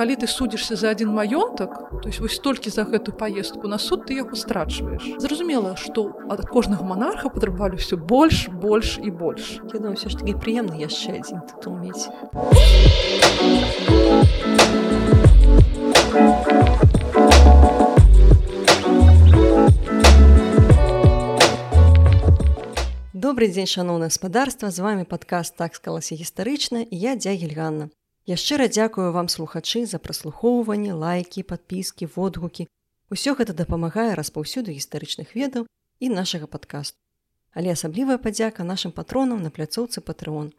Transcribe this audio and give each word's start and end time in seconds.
калі 0.00 0.16
ты 0.16 0.24
судзішся 0.32 0.80
за 0.80 0.96
адзін 0.96 1.12
маёнтак 1.12 2.00
то 2.00 2.08
есть 2.08 2.24
вось 2.24 2.40
толькі 2.40 2.70
за 2.72 2.88
гэту 2.88 3.12
паездку 3.12 3.68
на 3.68 3.76
суд 3.76 4.08
ты 4.08 4.16
яго 4.16 4.32
страчваеш 4.32 5.20
зразумела 5.20 5.76
што 5.76 6.16
ад 6.32 6.40
кожнага 6.48 6.88
монарха 6.88 7.28
патрабавалі 7.28 7.76
ўсё 7.76 8.00
больш 8.00 8.48
больш 8.48 8.96
і 8.96 9.12
больш 9.12 9.60
Я 9.60 9.76
думаю, 9.76 10.00
все 10.00 10.08
ж 10.08 10.16
таки 10.16 10.32
прыемна 10.32 10.80
яшчэ 10.80 11.20
адзін 11.20 11.44
тытул 11.52 11.76
мець. 11.76 12.08
Добры 23.12 23.52
дзень 23.52 23.68
шаноўна 23.68 24.08
гаспадарства 24.08 24.72
з 24.72 24.80
вами 24.80 25.04
падкаст 25.04 25.60
так 25.60 25.76
скалася 25.76 26.16
гістарычна 26.16 26.88
я 26.88 27.20
дзягельганна. 27.20 27.92
Я 28.26 28.36
шчыра 28.36 28.68
дзякую 28.68 29.12
вам 29.12 29.28
слухачы 29.28 29.86
за 29.86 29.98
праслухоўванне 29.98 30.92
лайкі 30.92 31.42
падпіскі 31.42 32.10
водгукі 32.16 32.68
Усё 33.10 33.34
гэта 33.34 33.52
дапамагае 33.58 34.14
распаўсюду 34.14 34.70
гістарычных 34.70 35.34
ведаў 35.34 35.66
і 35.98 36.08
нашага 36.14 36.46
падкасту. 36.46 36.96
Але 37.50 37.74
асаблівая 37.74 38.22
падзяка 38.22 38.62
нашым 38.62 38.94
патронам 38.94 39.42
на 39.42 39.50
пляцоўцы 39.50 39.98
патрон. 40.00 40.52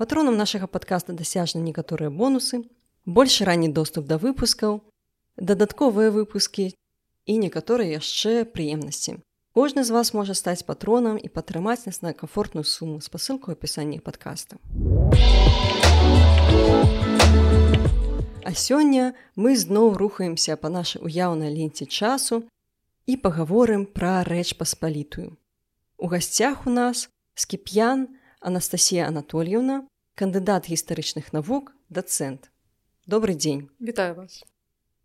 Патронам 0.00 0.40
нашага 0.40 0.66
падкаста 0.66 1.12
дасяжны 1.12 1.60
некаторыя 1.60 2.08
бонусы, 2.08 2.64
больш 3.04 3.42
ранні 3.44 3.68
доступ 3.68 4.08
да 4.08 4.16
выпускаў, 4.16 4.80
дадатковыя 5.36 6.08
выпускі 6.08 6.72
і 7.28 7.36
некаторыя 7.44 8.00
яшчэ 8.00 8.48
прыемнасці. 8.48 9.20
Кожны 9.52 9.84
з 9.84 9.92
вас 9.92 10.16
можа 10.16 10.32
стаць 10.32 10.64
патронам 10.64 11.20
і 11.20 11.28
падтрымаць 11.28 11.84
нас 11.84 12.00
на 12.00 12.16
камфортную 12.16 12.64
суму 12.64 13.04
з 13.04 13.12
пасылкай 13.12 13.52
апісанні 13.52 14.00
падкаста. 14.00 14.56
А 18.44 18.54
сёння 18.54 19.14
мы 19.36 19.54
зноў 19.54 19.94
рухаемся 19.94 20.56
па 20.58 20.68
нашай 20.68 20.98
уяўнай 20.98 21.54
ленце 21.54 21.86
часу 21.86 22.42
і 23.06 23.14
пагаворым 23.14 23.86
пра 23.86 24.26
рэч 24.26 24.58
паспалітую. 24.58 25.38
У 25.96 26.06
гасцях 26.10 26.66
у 26.66 26.70
нас 26.70 27.06
скіп'ян 27.34 28.08
Анастасія 28.40 29.06
Анатольевна, 29.06 29.86
кандыдат 30.18 30.66
гістарычных 30.66 31.30
навук, 31.32 31.70
дацэнт. 31.88 32.50
Добрый 33.06 33.38
дзень. 33.38 33.70
Вітаю 33.78 34.14
вас. 34.14 34.42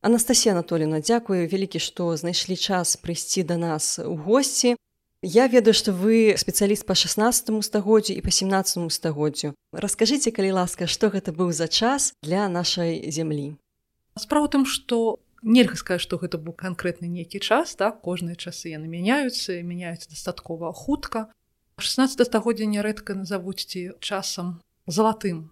Анастасія 0.02 0.58
Анатольевна, 0.58 1.02
дзякую 1.02 1.46
вялікі, 1.46 1.78
што 1.78 2.10
знайшлі 2.18 2.58
час 2.58 2.98
прыйсці 2.98 3.46
да 3.46 3.58
нас 3.62 4.00
у 4.02 4.18
госці. 4.18 4.78
Я 5.26 5.48
ведаю, 5.48 5.73
што 5.73 5.98
вы 5.98 6.38
спецыяліст 6.38 6.86
па 6.86 6.94
16 6.94 7.50
стагоддзю 7.66 8.14
і 8.14 8.22
па 8.22 8.30
17 8.30 8.86
стагоддзю. 8.94 9.56
Раскажыце, 9.73 10.30
калі 10.30 10.62
ласка, 10.62 10.86
што 10.86 11.10
гэта 11.10 11.34
быў 11.34 11.50
за 11.58 11.66
час 11.66 12.14
для 12.22 12.46
нашай 12.46 13.02
зямлі. 13.10 13.58
Справа 14.14 14.45
тым, 14.45 14.70
што 14.70 15.18
нельга 15.42 15.73
сказаць, 15.73 16.06
што 16.06 16.22
гэта 16.22 16.38
быў 16.38 16.54
канкрэтны 16.54 17.10
нейкі 17.10 17.42
час, 17.42 17.73
так 17.73 18.06
кожныя 18.06 18.38
часы 18.38 18.70
яны 18.78 18.86
мяняюцца, 18.86 19.58
мяняюцца 19.66 20.06
дастаткова 20.14 20.70
хутка. 20.70 21.34
16 21.82 22.22
стагоддзя 22.22 22.70
нярэдка 22.70 23.18
назавуць 23.18 23.66
ці 23.66 23.98
часам 23.98 24.62
залатым. 24.86 25.50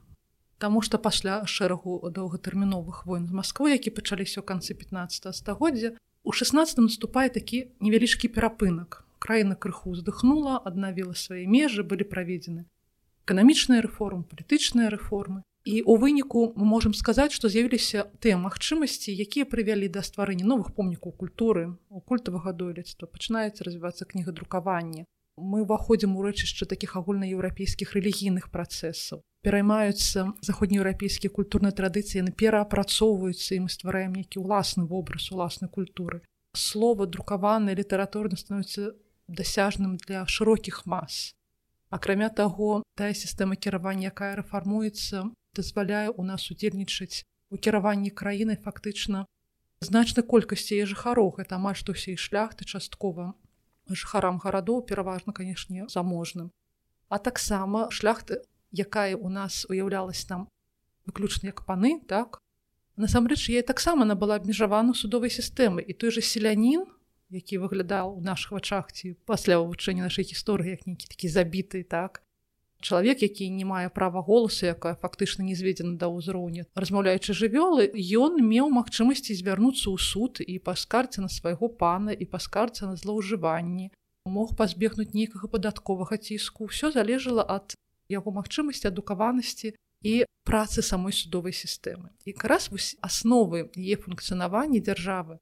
Таму 0.62 0.86
што 0.86 1.02
пасля 1.02 1.42
шэрагу 1.50 2.06
доўгатэрміновых 2.06 3.10
войн 3.10 3.26
з 3.26 3.34
Масквы, 3.34 3.74
які 3.74 3.98
пачаліся 3.98 4.42
ў 4.42 4.46
канцы 4.46 4.78
15 4.78 5.34
стагоддзя, 5.34 5.98
у 6.22 6.30
16 6.30 6.86
наступае 6.86 7.34
такі 7.34 7.74
невялічкі 7.82 8.30
перапынак. 8.30 9.05
Краіна 9.26 9.58
крыху 9.58 9.98
уздыхнула, 9.98 10.62
аднавіла 10.62 11.18
свае 11.18 11.50
межы, 11.50 11.82
былі 11.82 12.06
праведзены 12.06 12.70
эканамічныя 13.26 13.82
рэформы, 13.82 14.24
палітычныя 14.30 14.94
рэформы. 14.94 15.42
І 15.66 15.82
у 15.82 15.98
выніку 15.98 16.54
мы 16.54 16.66
можам 16.70 16.94
сказаць, 16.94 17.34
што 17.34 17.50
з'явіліся 17.50 18.06
тыя 18.22 18.38
магчымасці, 18.38 19.10
якія 19.10 19.50
прывялі 19.50 19.90
да 19.90 20.06
стварэння 20.06 20.46
новых 20.46 20.78
помнікаў 20.78 21.18
культуры, 21.18 21.74
у 21.90 22.02
культавага 22.06 22.54
дойлідства 22.54 23.10
пачынаецца 23.10 23.66
развівацца 23.66 24.06
кнігадрукаванне. 24.06 25.10
Мы 25.42 25.66
ўваходзім 25.66 26.14
у 26.16 26.22
рэчышча 26.22 26.70
такіх 26.70 26.94
агульнаеўрапейскіх 27.02 27.98
рэлігійных 27.98 28.54
працэсаў. 28.54 29.26
Пераймаюцца 29.42 30.38
заходнееўрапейскія 30.46 31.34
культурныя 31.34 31.74
традыцыі, 31.74 32.22
яны 32.22 32.32
пераапрацоўваюцца 32.32 33.58
і 33.58 33.66
мы 33.66 33.74
ствараем 33.74 34.14
нейкі 34.14 34.46
ўласны 34.46 34.86
вобраз 34.86 35.34
уласнай 35.34 35.68
культуры. 35.68 36.22
Слова 36.54 37.10
друкаванае 37.10 37.76
літаратурна 37.76 38.38
становіцца 38.38 38.94
дасяжным 39.28 39.98
для 39.98 40.26
шырокіх 40.28 40.86
мас. 40.86 41.36
Акрамя 41.90 42.30
таго, 42.30 42.84
тая 42.96 43.14
сістэма 43.14 43.56
кіравання, 43.56 44.12
якая 44.12 44.36
рэфармуецца, 44.42 45.32
дазваляе 45.56 46.10
ў 46.12 46.22
нас 46.28 46.52
удзельнічаць 46.52 47.24
у 47.50 47.58
кіраванні 47.58 48.12
краінай 48.12 48.58
фактычна 48.60 49.26
значнай 49.80 50.26
колькасці 50.26 50.76
яе 50.76 50.86
жыхароў 50.92 51.32
гэта 51.38 51.58
амаль 51.58 51.78
што 51.80 51.96
ўсе 51.96 52.16
шляхты 52.20 52.66
часткова 52.66 53.34
жыхарам 53.90 54.42
гарадоў 54.42 54.82
пераважна 54.90 55.34
канешне 55.34 55.86
заможным. 55.88 56.52
А 57.10 57.20
таксама 57.20 57.92
шляхты 57.92 58.42
якая 58.72 59.16
у 59.16 59.30
нас 59.30 59.66
уяўлялась 59.70 60.26
там 60.26 60.50
выключна 61.06 61.54
як 61.54 61.66
паны 61.66 62.02
так? 62.08 62.42
Насамрэч 62.96 63.50
я 63.50 63.62
таксама 63.62 64.04
она 64.04 64.16
была 64.16 64.36
абмежавана 64.36 64.94
судовай 64.94 65.30
сістэмы 65.30 65.84
і 65.86 65.94
той 65.94 66.12
же 66.12 66.22
селянін 66.22 66.88
які 67.30 67.58
выглядаў 67.58 68.18
у 68.18 68.22
наших 68.22 68.52
вачах 68.52 68.92
ці 68.92 69.16
пасля 69.26 69.58
вывучэння 69.60 70.06
нашай 70.06 70.26
гісторыі 70.26 70.78
як 70.78 70.86
нейкі 70.88 71.08
такі 71.10 71.28
забіты 71.30 71.84
так. 71.84 72.22
Чалавек 72.82 73.22
які 73.22 73.50
не 73.50 73.66
мае 73.66 73.90
права 73.90 74.22
голасу 74.22 74.66
якая 74.70 74.94
фактычна 74.94 75.42
не 75.42 75.56
зведзена 75.56 75.98
да 75.98 76.08
ўзроўня 76.12 76.70
размаўляючы 76.76 77.34
жывёлы 77.34 77.90
ён 77.96 78.38
меў 78.46 78.70
магчымасці 78.70 79.34
звярнуцца 79.34 79.90
ў 79.90 79.98
суд 79.98 80.38
і 80.46 80.60
паскарце 80.60 81.22
на 81.26 81.30
свайго 81.30 81.70
пана 81.70 82.14
і 82.14 82.26
паскарце 82.26 82.86
на 82.86 82.96
злоўжыванні. 82.96 83.90
Мог 84.26 84.56
пазбегнуць 84.58 85.14
нейкага 85.14 85.48
падатковага 85.48 86.18
ціску. 86.18 86.70
Ўсё 86.70 86.90
залежала 86.94 87.46
ад 87.46 87.74
яго 88.10 88.30
магчымасці 88.34 88.90
адукаванасці 88.94 89.74
і 90.06 90.14
працы 90.46 90.82
самой 90.86 91.14
судовай 91.14 91.54
сістэмы. 91.54 92.14
І 92.26 92.38
раз 92.42 92.70
вось 92.70 92.94
асновы 93.02 93.70
е 93.74 93.96
функцыянавання 93.98 94.82
дзяржавы 94.82 95.42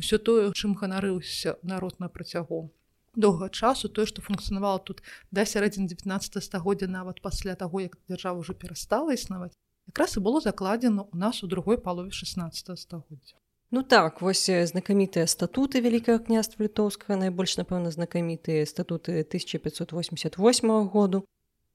ўсё 0.00 0.18
тое 0.18 0.52
чым 0.52 0.74
ганарыўся 0.80 1.56
народ 1.62 2.00
на 2.00 2.08
працягу 2.08 2.70
доўга 3.16 3.48
часу 3.48 3.88
тое 3.88 4.06
што 4.06 4.22
функцыянавала 4.22 4.78
тут 4.78 5.02
да 5.32 5.44
сярэдзін 5.48 5.88
19 5.88 6.42
стагоддзя 6.44 6.86
нават 6.86 7.22
пасля 7.24 7.56
таго 7.56 7.80
як 7.80 7.96
дзяржава 8.08 8.44
ўжо 8.44 8.52
перастала 8.52 9.16
існаваць 9.16 9.56
якраз 9.86 10.16
і 10.16 10.20
было 10.20 10.40
закладзена 10.40 11.08
у 11.12 11.16
нас 11.16 11.42
у 11.42 11.46
другой 11.46 11.78
палове 11.78 12.10
16 12.10 12.78
стагоддзя. 12.78 13.36
Ну 13.70 13.82
так 13.82 14.22
вось 14.22 14.46
знакамітыя 14.46 15.26
статуты 15.26 15.82
вялікага 15.82 16.22
княства 16.22 16.62
літоўскага 16.62 17.18
найбольш 17.18 17.56
напэўна 17.58 17.90
знакамітыя 17.90 18.62
статуты 18.66 19.26
1588 19.26 20.88
году. 20.88 21.24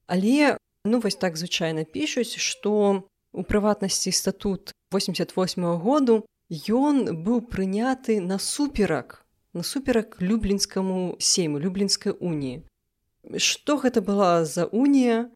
Але 0.06 0.56
ну 0.84 1.00
вось 1.00 1.16
так 1.16 1.36
звычайна 1.36 1.84
пішуць 1.84 2.40
што 2.40 3.04
у 3.32 3.42
прыватнасці 3.44 4.12
статут 4.12 4.72
88 4.92 5.76
году 5.78 6.24
ён 6.52 7.24
быў 7.24 7.40
прыняты 7.48 8.20
насуперак 8.20 9.24
насуперак 9.56 10.20
люблінскаму 10.20 11.16
сейму 11.18 11.58
люблінскай 11.58 12.12
уніі 12.12 12.60
что 13.40 13.80
гэта 13.80 14.04
была 14.04 14.44
за 14.44 14.68
унія 14.68 15.32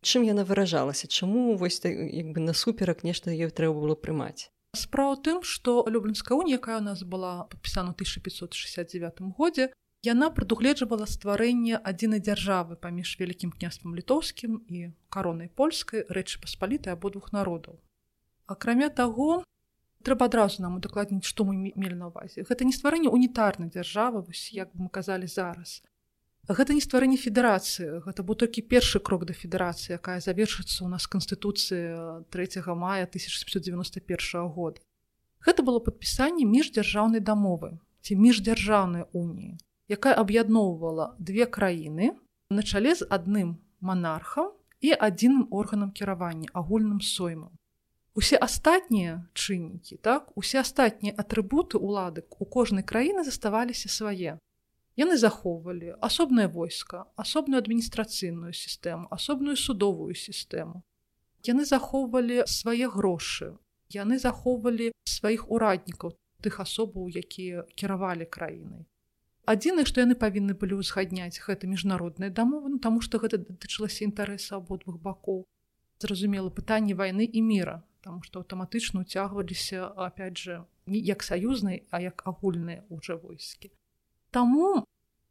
чым 0.00 0.24
яна 0.24 0.44
выражалася 0.48 1.04
чаму 1.04 1.56
вось 1.60 1.84
як 1.84 2.32
бы 2.32 2.40
насуперак 2.40 3.04
нешта 3.04 3.28
ёй 3.28 3.52
трэба 3.52 3.76
было 3.76 3.94
прымаць 3.94 4.48
справа 4.72 5.20
тым 5.20 5.44
што 5.44 5.84
люблінская 5.84 6.32
унія 6.32 6.56
якая 6.56 6.80
у 6.80 6.84
нас 6.88 7.04
была 7.04 7.44
падпісана 7.52 7.92
1569 7.92 9.36
годзе 9.36 9.68
яна 10.00 10.32
прадугледжвала 10.32 11.04
стварэнне 11.04 11.76
адзінай 11.76 12.24
дзяржавы 12.24 12.80
паміж 12.80 13.20
вялікім 13.20 13.52
княствам 13.52 13.92
літоўскім 14.00 14.64
і 14.72 14.96
каронай 15.12 15.52
польскай 15.52 16.08
рэчы 16.08 16.40
паспалітай 16.40 16.96
абодвух 16.96 17.36
народаў 17.36 17.76
акрамя 18.48 18.88
таго 18.88 19.44
трэба 20.04 20.28
адразу 20.28 20.62
нам 20.62 20.76
удакладніць 20.78 21.24
што 21.24 21.48
мы 21.48 21.72
мелі 21.74 21.96
на 21.96 22.12
увазе. 22.12 22.44
Гэта 22.44 22.68
не 22.68 22.76
стварэнне 22.76 23.08
унітарнай 23.08 23.72
дзяржавы 23.72 24.22
вось 24.28 24.52
як 24.52 24.70
бы 24.76 24.86
мы 24.86 24.90
казалі 24.92 25.26
зараз. 25.26 25.82
Гэта 26.44 26.76
не 26.76 26.84
стварэнне 26.84 27.16
федэрацыі. 27.16 28.04
Гэта 28.04 28.20
быў 28.20 28.36
толькі 28.36 28.68
першы 28.68 29.00
крок 29.00 29.24
да 29.24 29.32
федэрацыі 29.32 29.96
якая 29.96 30.20
завершыцца 30.20 30.84
ў 30.84 30.88
нас 30.92 31.08
канстытуцыі 31.08 32.28
3 32.28 32.76
мая 32.76 33.08
1791 33.08 34.48
года. 34.52 34.84
Гэта 35.40 35.64
было 35.64 35.80
падпісанне 35.80 36.44
міждзяржаўнай 36.44 37.24
дамовы 37.24 37.80
ці 38.04 38.20
міждзяржаўнай 38.20 39.08
уніі 39.12 39.56
якая 39.88 40.14
аб'ядноўвала 40.20 41.14
две 41.18 41.46
краіны 41.46 42.12
на 42.50 42.62
чале 42.62 42.94
з 42.94 43.08
адным 43.16 43.56
манархам 43.80 44.52
і 44.80 44.92
адзіным 45.06 45.48
органам 45.50 45.90
кіравання 45.92 46.48
агульным 46.52 47.00
соймам 47.00 47.52
усе 48.14 48.38
астатнія 48.38 49.26
чыннікі 49.34 49.96
так? 49.96 50.30
Усе 50.38 50.60
астатнія 50.60 51.14
атрыбуты 51.18 51.78
улады 51.78 52.22
у 52.38 52.46
кожнай 52.46 52.86
краіны 52.86 53.24
заставаліся 53.24 53.88
свае. 53.88 54.38
Яны 54.96 55.18
захоўвалі 55.18 55.98
асобнае 55.98 56.46
войска 56.46 57.04
асобную 57.16 57.58
адміністрацыйную 57.58 58.54
сістэму 58.54 59.10
асобную 59.10 59.56
судовую 59.58 60.14
сістэму. 60.14 60.82
Яны 61.42 61.66
захоўвалі 61.66 62.46
свае 62.46 62.86
грошы 62.88 63.58
яны 63.90 64.18
захоўвалі 64.18 64.92
сваіх 65.04 65.50
ураднікаў 65.50 66.14
тых 66.44 66.60
асобаў 66.60 67.10
якія 67.10 67.64
кіравалі 67.74 68.26
краінай. 68.30 68.86
Адзінае 69.44 69.84
што 69.90 70.00
яны 70.00 70.14
павінны 70.14 70.54
былі 70.54 70.78
ўзгадняць 70.80 71.42
гэта 71.46 71.66
міжнародныя 71.66 72.30
дамовы 72.30 72.70
ну, 72.76 72.78
таму 72.78 73.02
што 73.04 73.18
гэта 73.18 73.42
датычылася 73.42 74.06
інтарэса 74.06 74.56
абодвух 74.62 75.02
бакоў. 75.02 75.42
Зразумела 75.98 76.48
пытанне 76.50 76.94
вайны 76.94 77.26
і 77.26 77.42
міра 77.42 77.82
там 78.04 78.20
што 78.26 78.42
аўтаматычна 78.42 79.04
уцягваліся 79.04 79.88
опять 80.06 80.38
же 80.38 80.58
не 80.86 81.00
як 81.08 81.24
саюзнай 81.26 81.82
а 81.90 82.00
як 82.04 82.26
агульныя 82.32 82.84
уже 82.88 83.16
войскі 83.16 83.72
Таму 84.30 84.84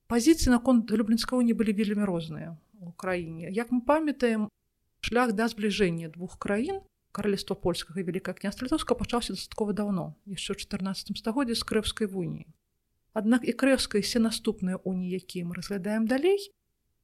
пазіцыі 0.07 0.53
наконт 0.55 0.91
люблінскаго 0.91 1.45
не 1.45 1.53
былі 1.53 1.77
вельмі 1.77 2.09
розныя 2.09 2.57
у 2.81 2.91
краіне 3.05 3.53
як 3.53 3.69
мы 3.75 3.81
памятаем 3.85 4.49
шлях 5.01 5.37
да 5.37 5.47
збліжэння 5.53 6.09
двух 6.17 6.39
краін 6.41 6.81
каралевства 7.11 7.55
польскага 7.55 8.01
і 8.01 8.07
вялікае 8.09 8.33
княства 8.41 8.65
літоўска 8.65 8.97
пачаўся 8.97 9.37
дастаткова 9.37 9.77
даўно 9.77 10.09
яшчэ 10.25 10.57
ў 10.57 10.65
14 10.65 11.23
стагоддзе 11.23 11.55
з 11.61 11.69
крэўскай 11.71 12.09
вуніі 12.09 12.49
Аднак 13.13 13.45
і 13.45 13.53
крэўская 13.53 14.01
все 14.01 14.17
наступныя 14.17 14.81
уніі, 14.81 15.21
якія 15.21 15.45
мы 15.45 15.53
разглядаем 15.53 16.09
далей, 16.09 16.49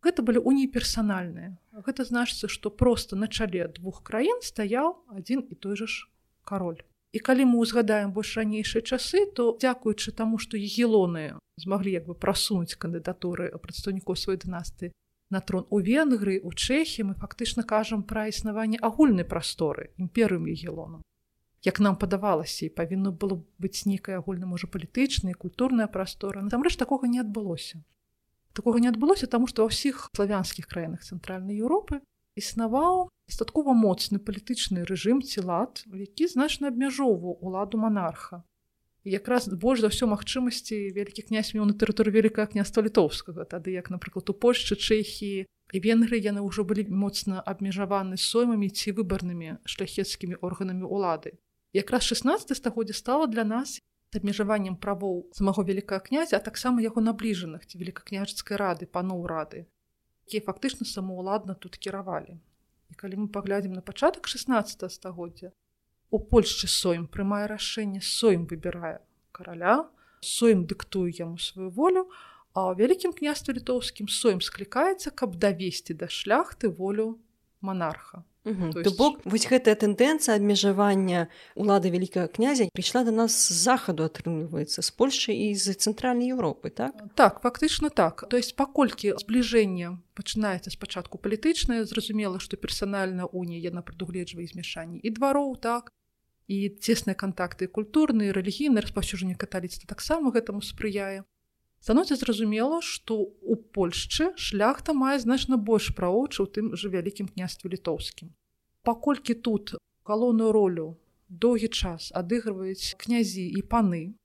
гэта 0.04 0.24
былі 0.24 0.40
уніі 0.44 0.68
персанальныя. 0.74 1.58
Гэта 1.86 2.06
значыцца, 2.06 2.48
што 2.48 2.70
проста 2.70 3.16
на 3.16 3.28
чале 3.28 3.68
двух 3.68 4.04
краін 4.04 4.40
стаяў 4.44 4.96
адзін 5.10 5.46
і 5.50 5.56
той 5.56 5.76
жа 5.76 5.88
ж 5.88 6.08
кароль. 6.44 6.80
І 7.12 7.20
калі 7.20 7.50
мы 7.50 7.66
ўзгадаем 7.66 8.14
больш 8.14 8.38
ранейшыя 8.38 8.86
часы, 8.86 9.26
то 9.34 9.58
дзякуючы 9.58 10.14
таму, 10.14 10.38
што 10.38 10.58
егілоны 10.58 11.40
змаглі 11.60 11.92
як 11.92 12.08
бы 12.08 12.16
прасунуць 12.16 12.80
кандыдатуры 12.80 13.52
прадстаўнікоў 13.60 14.16
сваёй 14.16 14.40
дынасты 14.40 14.92
на 15.30 15.42
трон 15.42 15.68
у 15.70 15.80
Венгрыі, 15.80 16.42
у 16.42 16.52
Чэхі 16.54 17.06
мы 17.12 17.14
фактычна 17.14 17.64
кажам 17.64 18.04
пра 18.04 18.30
існаванне 18.32 18.80
агульнай 18.82 19.28
прасторы 19.28 19.92
імперыум 19.98 20.48
егілонам 20.48 21.04
як 21.62 21.80
нам 21.80 21.96
падавалася 22.00 22.66
і 22.66 22.74
павінна 22.76 23.12
было 23.12 23.44
быць 23.60 23.84
нейкая 23.86 24.18
агульна 24.24 24.48
можа 24.48 24.68
палітычная 24.72 25.36
культурная 25.36 25.88
прастора 25.88 26.42
насамрэч 26.42 26.80
такога 26.80 27.12
не 27.12 27.20
адбылося 27.20 27.84
такога 28.60 28.84
не 28.84 28.92
адбылося 28.92 29.32
таму 29.32 29.48
што 29.48 29.64
ва 29.64 29.72
ўсіх 29.72 30.12
славянскіх 30.12 30.68
краінах 30.68 31.08
цэнтральнай 31.08 31.58
Еўропы 31.64 32.04
існаваў 32.40 33.08
дастаткова 33.32 33.74
моцны 33.78 34.20
палітычны 34.20 34.86
рэжым 34.90 35.24
ці 35.24 35.48
лад 35.48 35.84
які 35.88 36.28
значна 36.36 36.72
абмяжоўваў 36.74 37.40
уладу 37.40 37.80
манарха 37.82 38.44
якраз 39.06 39.48
больш 39.48 39.82
за 39.84 39.92
ўсё 39.92 40.10
магчымасці 40.12 40.92
вялікі 40.96 41.28
князь 41.30 41.54
меў 41.56 41.66
на 41.72 41.76
тэрыторыю 41.76 42.16
вялікае 42.20 42.48
княства 42.52 42.84
літоўскага 42.84 43.48
тады 43.48 43.76
як 43.76 43.90
напрыклад 43.94 44.30
у 44.30 44.36
польшчы 44.36 44.76
чэхіі 44.76 45.48
венгры 45.74 46.20
яны 46.20 46.44
ўжо 46.44 46.66
былі 46.68 46.90
моцна 46.90 47.40
абмежаваны 47.40 48.18
соймамі 48.18 48.70
ці 48.70 48.96
выбарнымі 49.00 49.60
шляхецкімі 49.64 50.42
органамі 50.42 50.84
ўлады 50.84 51.38
якраз 51.74 52.12
16 52.12 52.58
стагоддзя 52.58 52.98
стала 52.98 53.28
для 53.28 53.46
нас 53.46 53.80
абмежаваннем 54.16 54.76
правоў 54.76 55.30
самого 55.38 55.64
вялікага 55.64 56.02
князя 56.10 56.38
а 56.38 56.46
таксама 56.46 56.82
яго 56.82 57.04
набліжаных 57.06 57.66
ці 57.70 57.78
великакняжацкай 57.78 58.58
рады 58.58 58.90
паноў 58.90 59.26
рады 59.30 59.66
якія 60.30 60.46
фактычна 60.46 60.86
самаўладна 60.86 61.54
тут 61.54 61.78
кіравалі. 61.78 62.38
І 62.90 62.94
калі 62.98 63.26
мы 63.26 63.28
паглядзім 63.34 63.74
на 63.74 63.82
пачатак 63.82 64.28
16 64.28 64.92
стагоддзя 64.92 65.52
у 66.10 66.20
польшчы 66.20 66.68
соем 66.68 67.06
прымае 67.08 67.46
рашэнне 67.50 68.02
соем 68.02 68.46
выбірае 68.50 68.98
караля 69.32 69.78
соем 70.26 70.66
дыктую 70.66 71.10
яму 71.14 71.38
сваю 71.38 71.70
волю 71.70 72.06
а 72.54 72.66
ў 72.70 72.82
вялікім 72.82 73.14
княстве 73.14 73.54
літоўскім 73.58 74.10
соем 74.10 74.42
склікаецца 74.42 75.14
каб 75.22 75.38
давесці 75.44 75.94
да 76.02 76.10
шляхты 76.10 76.74
волю 76.82 77.08
монарха 78.46 78.80
есть... 78.80 78.98
бок 78.98 79.20
вось 79.26 79.48
гэтая 79.48 79.76
тэндэнцыя 79.76 80.36
абмежавання 80.40 81.28
улады 81.56 81.92
вялікага 81.92 82.28
князя 82.28 82.70
прыйшла 82.74 83.04
до 83.04 83.12
нас 83.12 83.36
з 83.36 83.54
захаду 83.54 84.08
атрымліваецца 84.08 84.82
з 84.82 84.90
Польшчы 84.96 85.36
і 85.36 85.56
з 85.56 85.76
цэнтральнай 85.76 86.32
Еўропы 86.32 86.70
так? 86.70 86.96
Так 87.16 87.42
фактычна 87.42 87.90
так. 87.90 88.26
То 88.30 88.38
есть 88.38 88.56
паколькі 88.56 89.16
збліжэнне 89.20 90.00
пачынаецца 90.16 90.72
спачатку 90.72 91.18
палітычнае 91.18 91.84
зразумела 91.86 92.40
што 92.40 92.58
персанальная 92.58 93.26
унія 93.26 93.72
яна 93.72 93.82
прадугледжвае 93.82 94.48
змяшанні 94.48 95.00
і 95.04 95.10
двароў 95.10 95.56
так. 95.60 95.92
І 96.50 96.74
цесныя 96.82 97.14
кантакты 97.14 97.68
культурныя 97.68 98.34
рэлігійныя 98.34 98.82
распаўсюджанне 98.82 99.36
каталіцтва 99.38 99.86
таксама 99.86 100.34
гэтаму 100.34 100.66
спрыяе 100.66 101.22
становіцца 101.80 102.16
зразумела 102.20 102.82
што 102.84 103.18
у 103.24 103.56
Польшчы 103.76 104.32
шляхта 104.36 104.94
мае 104.94 105.20
значна 105.24 105.58
больш 105.58 105.92
правоўчы 105.96 106.44
ў 106.44 106.48
тым 106.52 106.66
жа 106.76 106.92
вялікім 106.92 107.32
княстве 107.32 107.72
літоўскім. 107.76 108.32
Паколькі 108.84 109.36
тут 109.36 109.76
галоўную 110.04 110.52
ролю 110.52 110.88
доўгі 111.30 111.70
час 111.70 112.12
адыгрываюць 112.16 112.96
князі 112.98 113.46
і 113.46 113.62
паны 113.62 114.16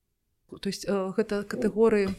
то 0.55 0.69
есть 0.71 0.87
э, 0.87 1.13
гэта 1.17 1.43
катэгорыі 1.43 2.15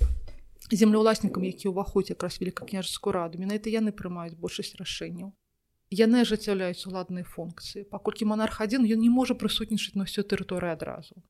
землеўласнікам 0.71 1.43
які 1.43 1.71
ўваходзяць 1.71 2.15
якраз 2.15 2.39
великакняжскую 2.41 3.13
раду 3.13 3.39
менавіта 3.39 3.69
яны 3.69 3.91
прымаюць 3.91 4.35
большасць 4.35 4.75
рашэнняў. 4.75 5.31
Яны 5.93 6.25
ажыццяўляюць 6.25 6.85
уладныя 6.89 7.23
функцыі 7.23 7.85
паколькі 7.89 8.25
монарх 8.25 8.61
адзін 8.61 8.85
ён 8.89 8.99
не 8.99 9.11
можа 9.13 9.37
прысутнічаць 9.37 9.95
на 9.95 10.09
ўсё 10.09 10.25
тэрыторыю 10.25 10.73
адразу 10.73 11.21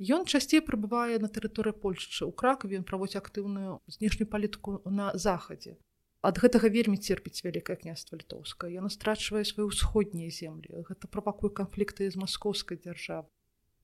Ён 0.00 0.24
часцей 0.24 0.64
прыбывае 0.64 1.20
на 1.20 1.28
тэрыторыі 1.28 1.76
Польшчы. 1.76 2.24
У 2.24 2.32
кракаве 2.32 2.80
ён 2.80 2.88
праводзіць 2.88 3.20
актыўную 3.20 3.84
знешнюю 3.84 4.24
палітыку 4.32 4.80
на 4.88 5.12
захадзе. 5.12 5.76
Ад 6.24 6.40
гэтага 6.40 6.72
вельмі 6.72 6.96
церпіць 6.96 7.44
вялікае 7.44 7.76
княства 7.76 8.16
літоўскае. 8.16 8.72
Яна 8.72 8.88
страчвае 8.88 9.44
свае 9.44 9.68
ўсходнія 9.68 10.32
землі. 10.32 10.88
Гэта 10.88 11.04
правакуе 11.04 11.52
канфлікты 11.52 12.08
з 12.08 12.16
маскоўскай 12.16 12.80
дзяржавы. 12.80 13.28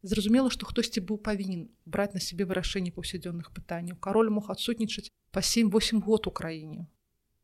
Зразумела, 0.00 0.48
што 0.48 0.64
хтосьці 0.64 1.04
быў 1.04 1.20
павінен 1.20 1.68
браць 1.84 2.16
на 2.16 2.20
сябе 2.24 2.48
вырашэнне 2.48 2.96
паўсядзённых 2.96 3.52
пытанняў. 3.52 4.00
Кароль 4.00 4.32
мог 4.32 4.48
адсутнічаць 4.48 5.12
па 5.36 5.44
7-8 5.44 6.00
год 6.00 6.28
у 6.28 6.32
краіне. 6.32 6.88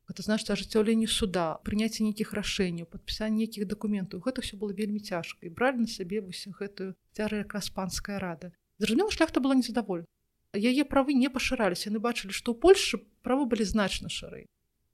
Гэта 0.09 0.25
значыць 0.25 0.49
ажыццяўленне 0.49 1.13
суда, 1.13 1.61
прыняцце 1.61 2.09
нейкіх 2.09 2.33
рашэнняў, 2.33 2.89
падпісанне 2.89 3.45
нейкіх 3.45 3.69
дакументаў. 3.69 4.25
Гэта 4.25 4.41
ўсё 4.41 4.57
было 4.57 4.73
вельмі 4.73 5.05
цяжка 5.05 5.45
і 5.45 5.53
бралі 5.53 5.85
на 5.85 5.89
сябе 5.93 6.25
вось 6.25 6.49
гэтую 6.49 6.97
цяжая 7.13 7.45
краспанская 7.45 8.17
рада. 8.17 8.53
Зразумела, 8.79 9.11
шляхта 9.11 9.41
была 9.41 9.55
незадаволь. 9.55 10.05
Яе 10.53 10.85
правы 10.85 11.17
не 11.17 11.29
пашыраліся, 11.33 11.89
яны 11.89 12.01
бачылі, 12.01 12.33
што 12.33 12.53
ў 12.53 12.61
Польшы 12.61 13.01
правы 13.25 13.49
былі 13.49 13.65
значна 13.65 14.13
шырэй. 14.13 14.49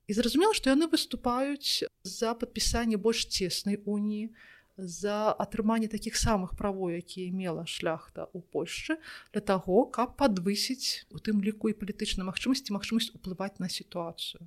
І 0.06 0.14
зразумела, 0.14 0.54
што 0.54 0.70
яны 0.70 0.86
выступаюць 0.88 1.84
за 2.02 2.34
падпісанне 2.38 2.96
больш 2.96 3.26
цеснай 3.26 3.82
уніі, 3.84 4.30
за 4.78 5.32
атрыманне 5.32 5.88
такіх 5.90 6.14
самых 6.16 6.54
правоў, 6.54 6.94
якія 7.02 7.34
мела 7.34 7.66
шляхта 7.66 8.30
ў 8.30 8.38
Польшчы 8.54 8.96
для 9.34 9.42
таго, 9.42 9.82
каб 9.90 10.14
падвысіць 10.14 11.10
у 11.10 11.18
тым 11.18 11.42
ліку 11.42 11.68
і 11.68 11.74
палітычнай 11.74 12.22
магчымасці 12.22 12.70
магчымасць 12.78 13.10
уплываць 13.18 13.58
на 13.58 13.66
сітуацыю. 13.66 14.46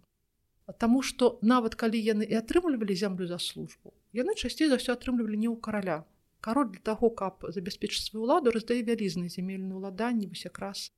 Таму 0.80 1.04
што 1.04 1.36
нават 1.44 1.76
калі 1.76 2.00
яны 2.00 2.24
і 2.24 2.40
атрымлівалі 2.40 2.96
зямлю 2.96 3.28
за 3.28 3.44
службу, 3.44 3.92
яны 4.16 4.32
часцей 4.40 4.72
за 4.72 4.80
ўсё 4.80 4.96
атрымлівалі 4.96 5.36
не 5.36 5.52
ў 5.52 5.60
караля, 5.60 6.08
кароль 6.42 6.72
для 6.74 6.82
таго 6.82 7.10
каб 7.10 7.46
забяспечыць 7.56 8.10
сваю 8.10 8.26
ладу 8.26 8.52
раздае 8.52 8.82
вялізныя 8.86 9.30
зямельныя 9.30 9.78
ўладанні 9.78 10.30
вось 10.32 10.46
якраз 10.50 10.90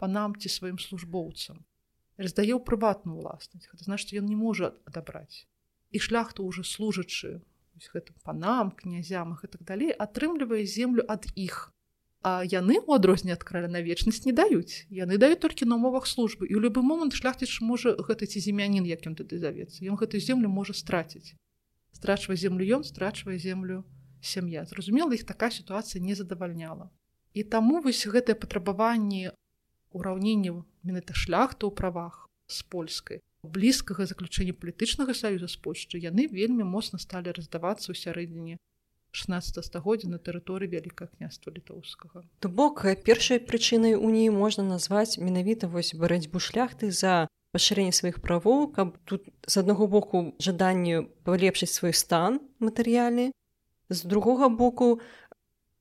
панам 0.00 0.36
ці 0.36 0.48
сваім 0.52 0.78
службоўцам. 0.80 1.64
Раздае 2.16 2.56
ў 2.56 2.64
прыватную 2.64 3.20
ўласнасць. 3.20 3.68
Гэта 3.68 3.84
значит 3.84 4.16
ён 4.16 4.24
не 4.24 4.36
можа 4.36 4.72
адабраць. 4.88 5.44
І 5.92 6.00
шляхту 6.00 6.48
уже 6.48 6.64
служачы 6.64 7.44
гэтым 7.92 8.16
панам 8.24 8.70
князям 8.72 9.32
их 9.32 9.44
и 9.44 9.48
так 9.48 9.62
далей 9.64 9.92
атрымлівае 9.92 10.64
землю 10.64 11.04
ад 11.08 11.28
іх. 11.36 11.72
А 12.24 12.42
яны 12.42 12.80
у 12.80 12.96
адрозне 12.96 13.36
ад 13.36 13.44
краля 13.44 13.68
на 13.68 13.84
вечнасць 13.84 14.24
не 14.24 14.32
даюць. 14.32 14.88
Яны 14.88 15.20
даюць 15.20 15.40
толькі 15.44 15.68
на 15.68 15.76
умовах 15.76 16.08
службы. 16.08 16.48
І 16.48 16.56
ў 16.56 16.60
любы 16.66 16.80
момант 16.80 17.12
шляхціч 17.12 17.60
можа 17.60 17.92
гэта 18.00 18.26
ці 18.26 18.40
землянін 18.40 18.88
як 18.88 19.04
ён 19.04 19.14
тады 19.14 19.38
завецца 19.38 19.84
ён 19.84 20.00
гэтую 20.00 20.24
землю 20.24 20.48
можа 20.48 20.72
страціць. 20.72 21.36
Страчвае 21.92 22.40
землю 22.40 22.64
ён 22.80 22.82
страчвае 22.82 23.36
землю 23.38 23.84
сям'я. 24.20 24.64
Зразумела 24.64 25.12
іх 25.14 25.24
такая 25.24 25.50
сітуацыя 25.50 26.02
не 26.02 26.14
задавальняла. 26.14 26.90
І 27.34 27.44
таму 27.44 27.80
вось 27.80 28.06
гэтае 28.06 28.34
патрабаванне 28.34 29.32
ураўнення 29.92 30.64
менавіта 30.82 31.14
шляхта 31.14 31.66
ў 31.66 31.72
правах 31.72 32.28
з 32.46 32.62
польскай 32.62 33.20
блізкага 33.46 34.06
заключэння 34.06 34.54
палітычнага 34.54 35.14
саюза 35.14 35.48
з 35.48 35.56
польшчы 35.62 36.00
яны 36.02 36.26
вельмі 36.26 36.66
моцна 36.66 36.98
сталі 36.98 37.34
раздавацца 37.36 37.92
ў 37.92 37.96
сярэдзіне 37.96 38.58
16 39.16 39.64
стагоддзя 39.64 40.10
на 40.12 40.18
тэрыторыі 40.20 40.68
вялікага 40.68 41.08
княства 41.16 41.52
літоўскага. 41.54 42.26
То 42.40 42.48
бок 42.48 42.84
першай 43.06 43.40
прычынай 43.40 43.96
уніі 43.96 44.34
можна 44.34 44.66
назваць 44.66 45.16
менавіта 45.16 45.70
вось 45.72 45.94
барацьбу 45.94 46.42
шляхты 46.42 46.90
за 46.90 47.28
пашырэнне 47.56 47.96
сваіх 47.96 48.20
правоў 48.20 48.68
каб 48.76 48.98
тут 49.08 49.24
з 49.46 49.54
аднаго 49.62 49.88
боку 49.88 50.36
жаданню 50.42 51.08
палепшыць 51.24 51.72
свой 51.72 51.96
стан 51.96 52.42
матэрыяльны 52.60 53.32
з 53.88 54.04
другога 54.04 54.48
боку 54.48 55.00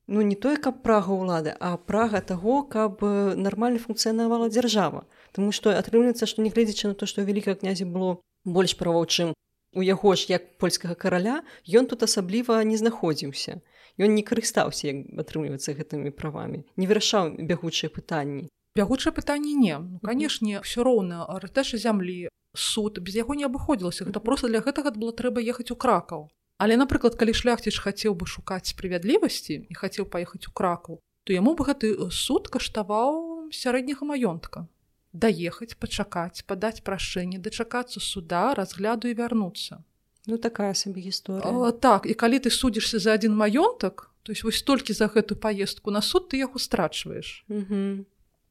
ну 0.08 0.22
не 0.22 0.36
той 0.36 0.58
каб 0.58 0.84
прага 0.86 1.14
ўлады 1.14 1.56
а 1.60 1.78
прага 1.78 2.22
таго 2.22 2.62
каб 2.64 3.02
нармальна 3.02 3.82
функцыянавала 3.82 4.50
дзяржава. 4.50 5.06
Таму 5.34 5.52
што 5.52 5.74
атрымліваецца 5.74 6.30
што 6.30 6.46
нягледзячы 6.46 6.94
на 6.94 6.96
то 6.96 7.10
што 7.10 7.26
вялікае 7.26 7.56
князе 7.58 7.86
было 7.90 8.22
больш 8.46 8.78
правоў 8.78 9.10
чым 9.10 9.34
у 9.76 9.82
яго 9.82 10.16
ж 10.16 10.30
як 10.30 10.58
польскага 10.58 10.96
караля 10.96 11.44
ён 11.68 11.86
тут 11.86 12.04
асабліва 12.04 12.64
не 12.64 12.78
знаходзіўся. 12.78 13.60
Ён 14.00 14.16
не 14.16 14.24
карыстаўся 14.24 14.88
як 14.88 14.98
атрымліваецца 15.20 15.76
гэтымі 15.76 16.12
правамі. 16.16 16.64
Не 16.76 16.88
вырашаў 16.88 17.36
бягучыя 17.40 17.92
пытанні. 17.92 18.48
Бягучае 18.76 19.12
пытанне 19.12 19.54
не. 19.56 19.76
Ну, 19.80 20.00
канешне 20.04 20.62
все 20.64 20.84
роўна 20.84 21.28
рэтэша 21.44 21.78
зямлі 21.80 22.28
суд 22.56 23.00
без 23.00 23.16
яго 23.16 23.36
не 23.36 23.48
абыходзілася. 23.48 24.08
Гэта 24.08 24.20
просто 24.20 24.48
для 24.48 24.64
гэтага 24.64 24.96
было 24.96 25.12
трэба 25.12 25.44
ехаць 25.44 25.72
у 25.72 25.80
кракаў 25.80 26.32
але 26.58 26.78
напрыклад 26.80 27.16
калі 27.20 27.34
шляхціч 27.34 27.80
хацеў 27.84 28.16
бы 28.16 28.28
шукаць 28.28 28.72
справядлівасці 28.72 29.60
і 29.70 29.74
хацеў 29.76 30.08
паехаць 30.08 30.48
у 30.48 30.52
кракаў 30.52 31.02
то 31.26 31.34
яму 31.34 31.58
бы 31.58 31.66
гэты 31.66 31.98
суд 32.14 32.48
каштаваў 32.54 33.50
сярэдняга 33.50 34.06
маёнтка. 34.06 34.70
Даехаць 35.12 35.74
пачакаць 35.82 36.46
падаць 36.46 36.86
прашэнне 36.86 37.42
дачакацца 37.42 38.00
суда 38.00 38.54
разгляду 38.54 39.10
і 39.10 39.18
вярнуцца. 39.18 39.82
Ну 40.28 40.38
такая 40.38 40.74
сабе 40.74 41.02
гісторыя. 41.02 41.72
Так 41.82 42.06
і 42.06 42.14
калі 42.14 42.40
ты 42.40 42.54
судзішся 42.54 43.00
за 43.00 43.18
адзін 43.18 43.34
маёнтак 43.34 44.12
то 44.26 44.32
есть 44.32 44.44
вось 44.44 44.62
толькі 44.62 44.94
за 44.94 45.10
гэту 45.10 45.36
паездку 45.36 45.92
на 45.92 46.02
суд 46.02 46.30
ты 46.30 46.38
яго 46.38 46.62
страчваеш. 46.62 47.46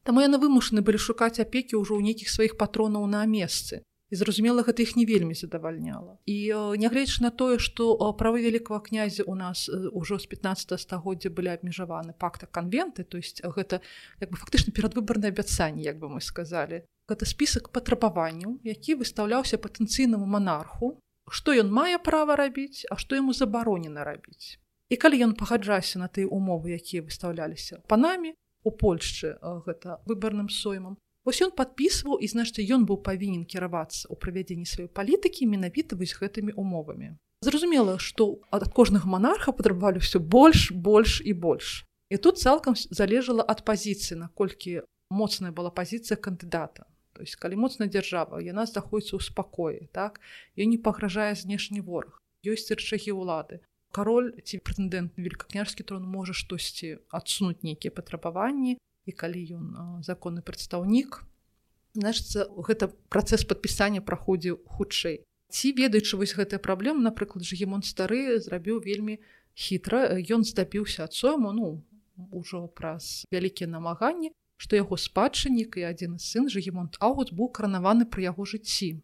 Таму 0.05 0.21
яны 0.21 0.37
вымушаны 0.43 0.83
былі 0.83 0.99
шукаць 0.99 1.39
апекі 1.39 1.79
ўжо 1.79 1.95
ў 1.95 2.11
нейкіх 2.11 2.29
сваіх 2.29 2.59
патронаў 2.59 3.07
на 3.07 3.25
месцы 3.25 3.87
і 4.15 4.17
зразумела 4.17 4.63
гэта 4.63 4.87
іх 4.87 4.95
не 4.95 5.03
вельмі 5.11 5.35
задавальняла. 5.35 6.23
І 6.23 6.55
нягледзяч 6.79 7.19
на 7.19 7.35
тое 7.35 7.59
што 7.59 7.99
правы 8.15 8.47
вялікага 8.47 8.79
князя 8.87 9.27
у 9.27 9.35
нас 9.35 9.67
ўжо 9.91 10.23
з 10.23 10.31
15 10.31 10.79
стагоддзя 10.79 11.35
былі 11.35 11.51
абмежаваны 11.51 12.15
пакта 12.15 12.47
канвенты 12.47 13.03
то 13.03 13.19
есть 13.19 13.43
гэта 13.43 13.83
як 14.23 14.31
бы 14.31 14.39
фактычна 14.39 14.71
перадвыбарнае 14.71 15.35
абяцанне 15.35 15.83
як 15.83 15.99
бы 15.99 16.07
мы 16.07 16.23
сказалі. 16.23 16.87
Гэта 17.11 17.27
спісак 17.27 17.75
патрабаванняў 17.75 18.63
які 18.63 19.03
выстаўляўся 19.03 19.59
патэнцыйнаму 19.59 20.31
монарху 20.31 20.95
што 21.27 21.51
ён 21.51 21.75
мае 21.75 21.99
права 21.99 22.39
рабіць 22.39 22.87
а 22.95 22.95
што 22.95 23.19
яму 23.19 23.35
забаронена 23.35 24.07
рабіць. 24.07 24.63
І 24.95 25.01
калі 25.01 25.27
ён 25.27 25.35
пагаджаўся 25.35 25.99
на 25.99 26.07
тыя 26.07 26.31
умовы 26.31 26.79
якія 26.79 27.03
выстаўляліся 27.03 27.83
панамі 27.91 28.39
у 28.63 28.71
польшчы 28.71 29.35
гэта 29.43 29.99
выбарным 30.07 30.47
соймам 30.47 31.03
Вось 31.25 31.41
ён 31.41 31.53
падпісваў 31.57 32.21
і 32.21 32.29
значит 32.29 32.61
ён 32.69 32.85
быў 32.85 33.01
павінен 33.01 33.45
кіравацца 33.49 34.05
ў 34.13 34.15
правядзенні 34.21 34.69
сваёй 34.69 34.89
палітыкі 34.93 35.49
менавіта 35.49 35.97
вось 35.97 36.13
гэтымі 36.21 36.53
умовамі 36.61 37.17
зразумела 37.41 37.97
што 37.99 38.41
ад 38.53 38.69
кожнага 38.77 39.09
монарха 39.09 39.57
патрабавалі 39.57 40.05
ўсё 40.05 40.21
больш 40.21 40.69
больш 40.89 41.21
і 41.25 41.33
больш 41.33 41.85
і 42.13 42.21
тут 42.21 42.41
цалкам 42.41 42.77
залежала 42.77 43.45
ад 43.55 43.65
пазіцыі 43.65 44.21
наколькі 44.21 44.85
моцная 45.09 45.53
была 45.53 45.73
пазіцыя 45.73 46.21
кандыдата 46.21 46.85
То 47.15 47.23
есть 47.23 47.37
калі 47.39 47.57
моцная 47.63 47.89
дзяржава 47.89 48.43
яна 48.45 48.67
знаходіцца 48.67 49.17
ў 49.17 49.23
спакоі 49.25 49.89
так 49.97 50.21
ён 50.61 50.73
не 50.73 50.81
пагражае 50.89 51.33
знешні 51.41 51.81
вораг 51.81 52.21
ёсць 52.45 52.69
рычагі 52.69 53.17
ўлады 53.17 53.65
кароль 53.97 54.35
ці 54.45 54.61
прэтэндэнт 54.61 55.17
великакняжскі 55.17 55.87
трон 55.89 56.05
можа 56.05 56.37
штосьці 56.37 56.99
адсунуць 57.09 57.63
нейкія 57.63 57.95
патрабаванні 57.95 58.77
і 59.07 59.13
калі 59.13 59.41
ён 59.59 59.65
законны 60.03 60.43
прадстаўнік 60.43 61.23
значится 61.95 62.49
гэта 62.51 62.91
працэс 63.09 63.47
падпісання 63.47 64.03
праходзіў 64.03 64.61
хутчэй. 64.67 65.23
Ці 65.55 65.73
ведаючы 65.79 66.19
вось 66.19 66.35
гэтая 66.35 66.59
праблема 66.59 67.05
напрыклад 67.07 67.47
жегемон 67.47 67.87
стары 67.87 68.41
зрабіў 68.43 68.83
вельмі 68.83 69.21
хітра 69.55 70.19
ён 70.19 70.43
здабіўся 70.43 71.07
ад 71.07 71.15
сойму 71.15 71.53
ну 71.55 71.83
ужо 72.35 72.67
праз 72.67 73.23
вялікія 73.31 73.71
намаганні 73.71 74.35
што 74.59 74.77
яго 74.79 74.99
спадчыннік 74.99 75.79
і 75.79 75.87
адзін 75.91 76.19
сын 76.19 76.51
жагемонт 76.51 76.99
Аугут 76.99 77.31
быў 77.35 77.51
каранаваны 77.55 78.07
пры 78.07 78.27
яго 78.27 78.47
жыцці 78.47 78.99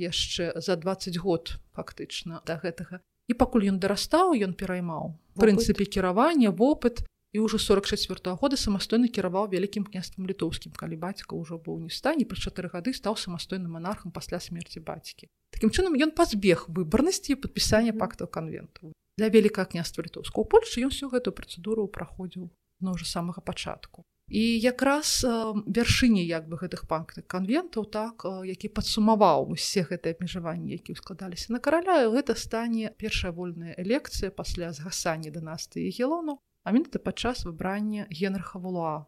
яшчэ 0.00 0.56
за 0.56 0.76
20 0.80 1.20
год 1.20 1.56
фактычна 1.76 2.40
да 2.46 2.56
гэтага. 2.56 3.00
І 3.28 3.36
пакуль 3.36 3.68
ён 3.68 3.78
дарастаў 3.80 4.32
ён 4.32 4.56
пераймаў 4.56 5.14
прынцыпе 5.36 5.84
кіравання 5.84 6.50
вопыт 6.50 7.04
і 7.32 7.40
ўжо 7.40 7.58
44 7.58 8.20
-го 8.20 8.36
года 8.36 8.56
самастойна 8.56 9.08
кіраваў 9.08 9.50
вялікім 9.50 9.84
княствам 9.86 10.26
літоўскім 10.26 10.72
калі 10.72 10.96
бацька 10.96 11.36
ўжо 11.36 11.58
быў 11.58 11.78
не 11.80 11.90
стане 11.90 12.24
пры 12.24 12.38
чатыры 12.38 12.68
гады 12.74 12.92
стаў 12.92 13.16
самастойным 13.16 13.70
монархам 13.78 14.12
пасля 14.12 14.40
смерти 14.40 14.80
бацькі 14.80 15.28
Такім 15.50 15.70
чынам 15.70 15.94
ён 15.94 16.10
пазбег 16.10 16.66
выбарнасці 16.68 17.34
падпісання 17.34 17.92
пактаў 17.92 18.26
канвенту 18.26 18.92
для 19.18 19.28
вялікага 19.28 19.70
княства 19.70 20.02
літоўского 20.02 20.44
Польшы 20.44 20.82
ён 20.82 20.90
всю 20.90 21.10
гэту 21.10 21.30
працэдуру 21.30 21.86
праходзіў 21.86 22.50
на 22.80 22.90
ўжо 22.96 23.04
самага 23.04 23.40
пачатку 23.40 24.02
і 24.30 24.42
якраз 24.58 25.26
вяршыні 25.66 26.22
як 26.26 26.46
бы 26.50 26.54
гэтых 26.58 26.86
панктых 26.86 27.26
канвентаў 27.26 27.86
так 27.90 28.26
які 28.46 28.70
падсумаваў 28.74 29.50
усе 29.54 29.82
гэтыя 29.82 30.14
абмежаванні 30.14 30.70
які 30.78 30.94
складаліся 30.94 31.52
на 31.52 31.58
караля 31.58 32.06
гэта 32.14 32.38
стане 32.38 32.94
першая 32.98 33.34
вольная 33.34 33.74
элекцыя 33.74 34.30
пасля 34.30 34.70
згасання 34.72 35.34
дынастыі 35.34 35.90
гелону 35.90 36.38
а 36.64 36.72
менавіта 36.72 36.98
падчас 36.98 37.44
выбрання 37.44 38.06
генрха 38.10 38.58
вулуа 38.58 39.06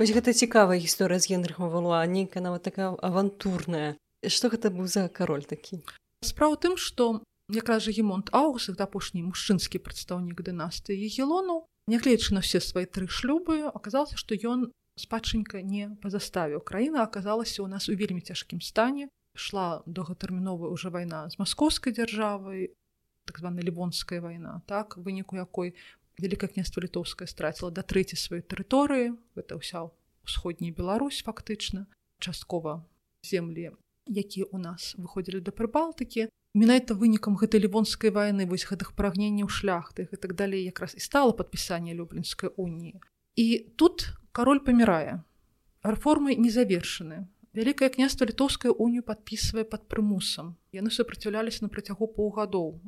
Вось 0.00 0.16
гэта 0.16 0.32
цікавая 0.32 0.80
гісторыя 0.80 1.20
з 1.20 1.28
генрхам 1.28 1.68
вулуа 1.68 2.00
нейкая 2.08 2.40
нават 2.40 2.64
такая 2.64 2.96
авантурная. 3.04 4.00
Што 4.24 4.48
гэта 4.48 4.72
быў 4.72 4.88
за 4.88 5.12
кароль 5.12 5.44
такі? 5.44 5.84
Справа 6.24 6.56
тым 6.56 6.80
што 6.80 7.20
якраз 7.52 7.84
жа 7.84 7.92
гемонт 7.92 8.32
Аугус 8.32 8.72
апошні 8.72 9.28
мужчынскі 9.28 9.76
прадстаўнік 9.84 10.40
дынастыі 10.40 10.96
егелону 10.96 11.68
нягледзячы 11.84 12.34
на 12.34 12.40
все 12.40 12.64
свае 12.64 12.88
тры 12.88 13.12
шлюбы 13.12 13.68
аказалася 13.68 14.16
што 14.16 14.34
ён 14.34 14.72
спадчынка 14.96 15.60
не 15.60 15.92
пазаставіў 16.00 16.64
краіна 16.64 17.04
аказалася 17.04 17.60
ў 17.60 17.68
нас 17.68 17.92
у 17.92 17.94
вельмі 17.94 18.24
цяжкім 18.24 18.64
стане. 18.64 19.12
Шла 19.36 19.84
доўгатэрміновая 19.86 20.72
уже 20.72 20.88
вайна 20.88 21.28
з 21.28 21.36
маскоўскай 21.38 21.92
дзяржавай 21.92 22.72
так 23.30 23.38
званая 23.38 23.62
лівонская 23.62 24.18
вайна 24.18 24.58
так? 24.66 24.98
Выніку 24.98 25.38
якой 25.38 25.78
вялікае 26.18 26.50
княства 26.50 26.82
літоўская 26.82 27.30
страціла 27.30 27.70
да 27.70 27.86
трэці 27.86 28.18
сваёй 28.18 28.42
тэрыторыі 28.42 29.14
гэта 29.38 29.54
ўся 29.54 29.86
ўсходняя 30.26 30.74
Беларусь 30.74 31.22
фактычна 31.22 31.86
часткова 32.18 32.82
землі 33.22 33.78
якія 34.10 34.50
ў 34.50 34.58
нас 34.58 34.98
выходзілі 34.98 35.46
да 35.46 35.54
прыбалтыкі. 35.54 36.26
Менавіта 36.58 36.98
вынікам 36.98 37.38
гэтай 37.38 37.62
лівонскай 37.62 38.10
вайны 38.10 38.50
вось 38.50 38.66
гэтых 38.66 38.98
прагненняў 38.98 39.46
шляхты 39.46 40.10
і 40.10 40.16
так 40.18 40.34
далей 40.34 40.66
якраз 40.66 40.98
і 40.98 41.00
стала 41.00 41.30
падпісанне 41.30 41.94
люблінскай 41.94 42.50
уніі. 42.58 42.98
І 43.38 43.70
тут 43.78 44.10
кароль 44.34 44.58
памірае. 44.58 45.22
Рэформы 45.86 46.34
не 46.34 46.50
завершаны. 46.50 47.30
Вялікае 47.54 47.94
княства 47.94 48.26
літоўская 48.26 48.74
унію 48.74 49.06
падпісвае 49.06 49.62
пад 49.62 49.86
прымусам. 49.86 50.58
Яны 50.74 50.90
супраціўляліся 50.90 51.62
на 51.62 51.70
працягу 51.70 52.10
паўгадоў 52.10 52.82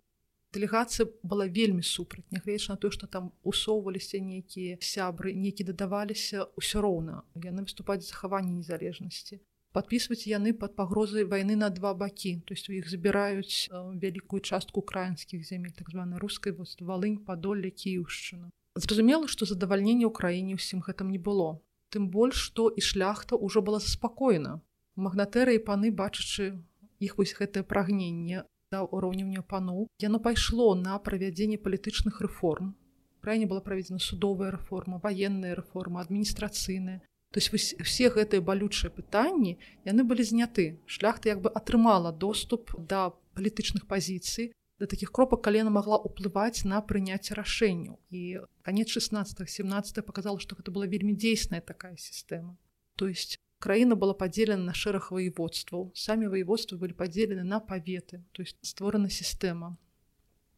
дэлегацыя 0.54 1.08
была 1.22 1.46
вельмі 1.46 1.82
супраць 1.82 2.26
нягледзяч 2.30 2.68
на 2.72 2.76
тое 2.76 2.92
што 2.94 3.06
там 3.06 3.32
усоўваліся 3.42 4.20
нейкія 4.20 4.78
сябры 4.80 5.34
некі 5.34 5.68
дадаваліся 5.72 6.48
ўсё 6.60 6.84
роўна 6.84 7.22
яны 7.44 7.66
выступаць 7.66 8.04
захаванне 8.06 8.52
незалежнасці 8.60 9.40
подписывать 9.72 10.26
яны 10.28 10.52
под 10.52 10.76
пагрозай 10.76 11.24
войны 11.24 11.56
на 11.56 11.70
два 11.70 11.94
бакі 11.94 12.34
то 12.46 12.54
есть 12.54 12.68
у 12.68 12.76
іх 12.76 12.90
забіраюць 12.92 13.68
э, 13.72 13.76
вялікую 13.98 14.40
частку 14.40 14.84
украінскіх 14.84 15.44
земель 15.44 15.72
так 15.72 15.88
званой 15.90 16.20
рускай 16.20 16.52
вот 16.52 16.76
валынь 16.80 17.18
падолля 17.24 17.70
кіўшчына 17.70 18.52
зразумела 18.74 19.28
что 19.28 19.44
задавальненне 19.44 20.08
ўкраіне 20.08 20.56
ўсім 20.56 20.80
гэтым 20.80 21.12
не 21.12 21.20
было. 21.20 21.60
Тым 21.92 22.08
больш 22.08 22.40
что 22.40 22.68
і 22.72 22.80
шляхта 22.80 23.36
ўжо 23.36 23.60
была 23.60 23.80
заспакоена 23.80 24.60
магнатэры 24.96 25.56
і 25.56 25.64
паны 25.64 25.92
бачачы 25.92 26.56
іх 27.00 27.18
вось 27.18 27.36
гэтае 27.36 27.64
прагненне 27.68 28.44
да 28.74 28.82
уроўнення 28.82 29.44
паноў 29.54 29.86
яно 30.08 30.18
пайшло 30.26 30.74
на 30.82 30.98
правядзенне 30.98 31.62
палітычных 31.68 32.20
рэформ 32.26 32.74
крайне 33.20 33.46
была 33.46 33.60
праведзена 33.60 34.02
судовая 34.10 34.50
рэформа 34.58 35.00
военная 35.06 35.54
рэформа 35.62 36.00
адміністрацыйная 36.00 37.00
То 37.32 37.40
есть 37.40 37.80
все 37.80 38.10
гэтыя 38.12 38.44
балючыя 38.44 38.92
пытанні 38.92 39.56
яны 39.88 40.04
былі 40.04 40.20
зняты. 40.20 40.76
шляхта 40.84 41.32
як 41.32 41.40
бы 41.40 41.48
атрымала 41.48 42.12
доступ 42.12 42.76
да 42.76 43.16
палітычных 43.32 43.88
пазіцый, 43.88 44.52
да 44.78 44.84
такіх 44.86 45.12
кропак 45.12 45.40
калена 45.40 45.72
магла 45.72 45.96
ўплываць 45.96 46.68
на 46.68 46.84
прыняцце 46.84 47.32
рашэнняў. 47.32 47.96
І 48.12 48.44
канец 48.60 48.92
16-17 48.92 50.02
показала, 50.04 50.36
што 50.38 50.60
гэта 50.60 50.70
была 50.70 50.84
вельмі 50.84 51.16
дзейсная 51.16 51.64
такая 51.64 51.96
сістэма. 51.96 52.60
То 53.00 53.08
есть 53.08 53.40
краіна 53.62 53.94
была 53.94 54.14
падзелена 54.18 54.70
на 54.70 54.74
шэраг 54.74 55.12
ваеводстваў. 55.14 55.92
Самі 55.94 56.26
ваеводствы 56.34 56.78
былі 56.82 56.98
падзелены 56.98 57.46
на 57.46 57.60
паветы, 57.60 58.24
то 58.32 58.42
есть 58.42 58.58
створана 58.66 59.08
сістэма. 59.08 59.76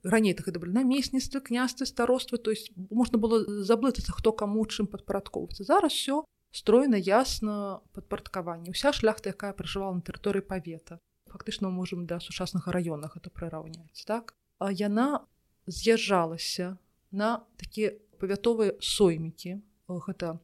Раней 0.04 0.32
гэта 0.36 0.60
былі 0.60 0.72
намесніцтвы, 0.72 1.40
княствы, 1.40 1.86
староствы, 1.86 2.38
то 2.38 2.50
есть 2.50 2.72
можна 2.76 3.18
было 3.18 3.44
заблытацца, 3.64 4.12
хто 4.12 4.32
каму 4.32 4.64
чым 4.64 4.88
падпарадкоўвацца. 4.88 5.64
Зараз 5.64 5.92
все 5.92 6.24
стройна 6.54 6.96
ясна 6.96 7.82
падпарадкаванне 7.98 8.70
уся 8.70 8.92
шляхта 8.94 9.34
якая 9.34 9.50
пражывала 9.58 9.98
на 9.98 10.06
тэрыторыі 10.06 10.46
павета 10.46 11.00
фактычна 11.26 11.70
можемм 11.74 12.06
да 12.06 12.20
сучаснага 12.22 12.70
раёнах 12.70 13.18
это 13.18 13.26
прыраўняць 13.34 14.06
так 14.06 14.30
а 14.62 14.70
яна 14.70 15.26
з'язджалася 15.66 16.78
на 17.10 17.42
такія 17.58 17.98
павятовыя 18.22 18.78
соймікі 18.78 19.58
гэта 19.90 20.38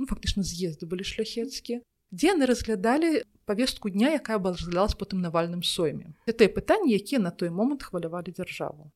ну, 0.00 0.08
фактычна 0.08 0.40
з'езды 0.40 0.88
былі 0.88 1.04
шляхецкія 1.04 1.84
дзе 2.12 2.36
яны 2.36 2.46
разглядалі 2.46 3.24
павестку 3.48 3.88
дня 3.88 4.12
якая 4.14 4.38
разглядалась 4.38 4.94
потым 4.94 5.24
навальным 5.24 5.62
сойме. 5.64 6.14
Тыя 6.28 6.52
пытанні 6.52 6.92
якія 6.92 7.18
на 7.18 7.32
той 7.32 7.50
момант 7.50 7.82
хвалявалі 7.82 8.30
дзяржаву. 8.30 8.92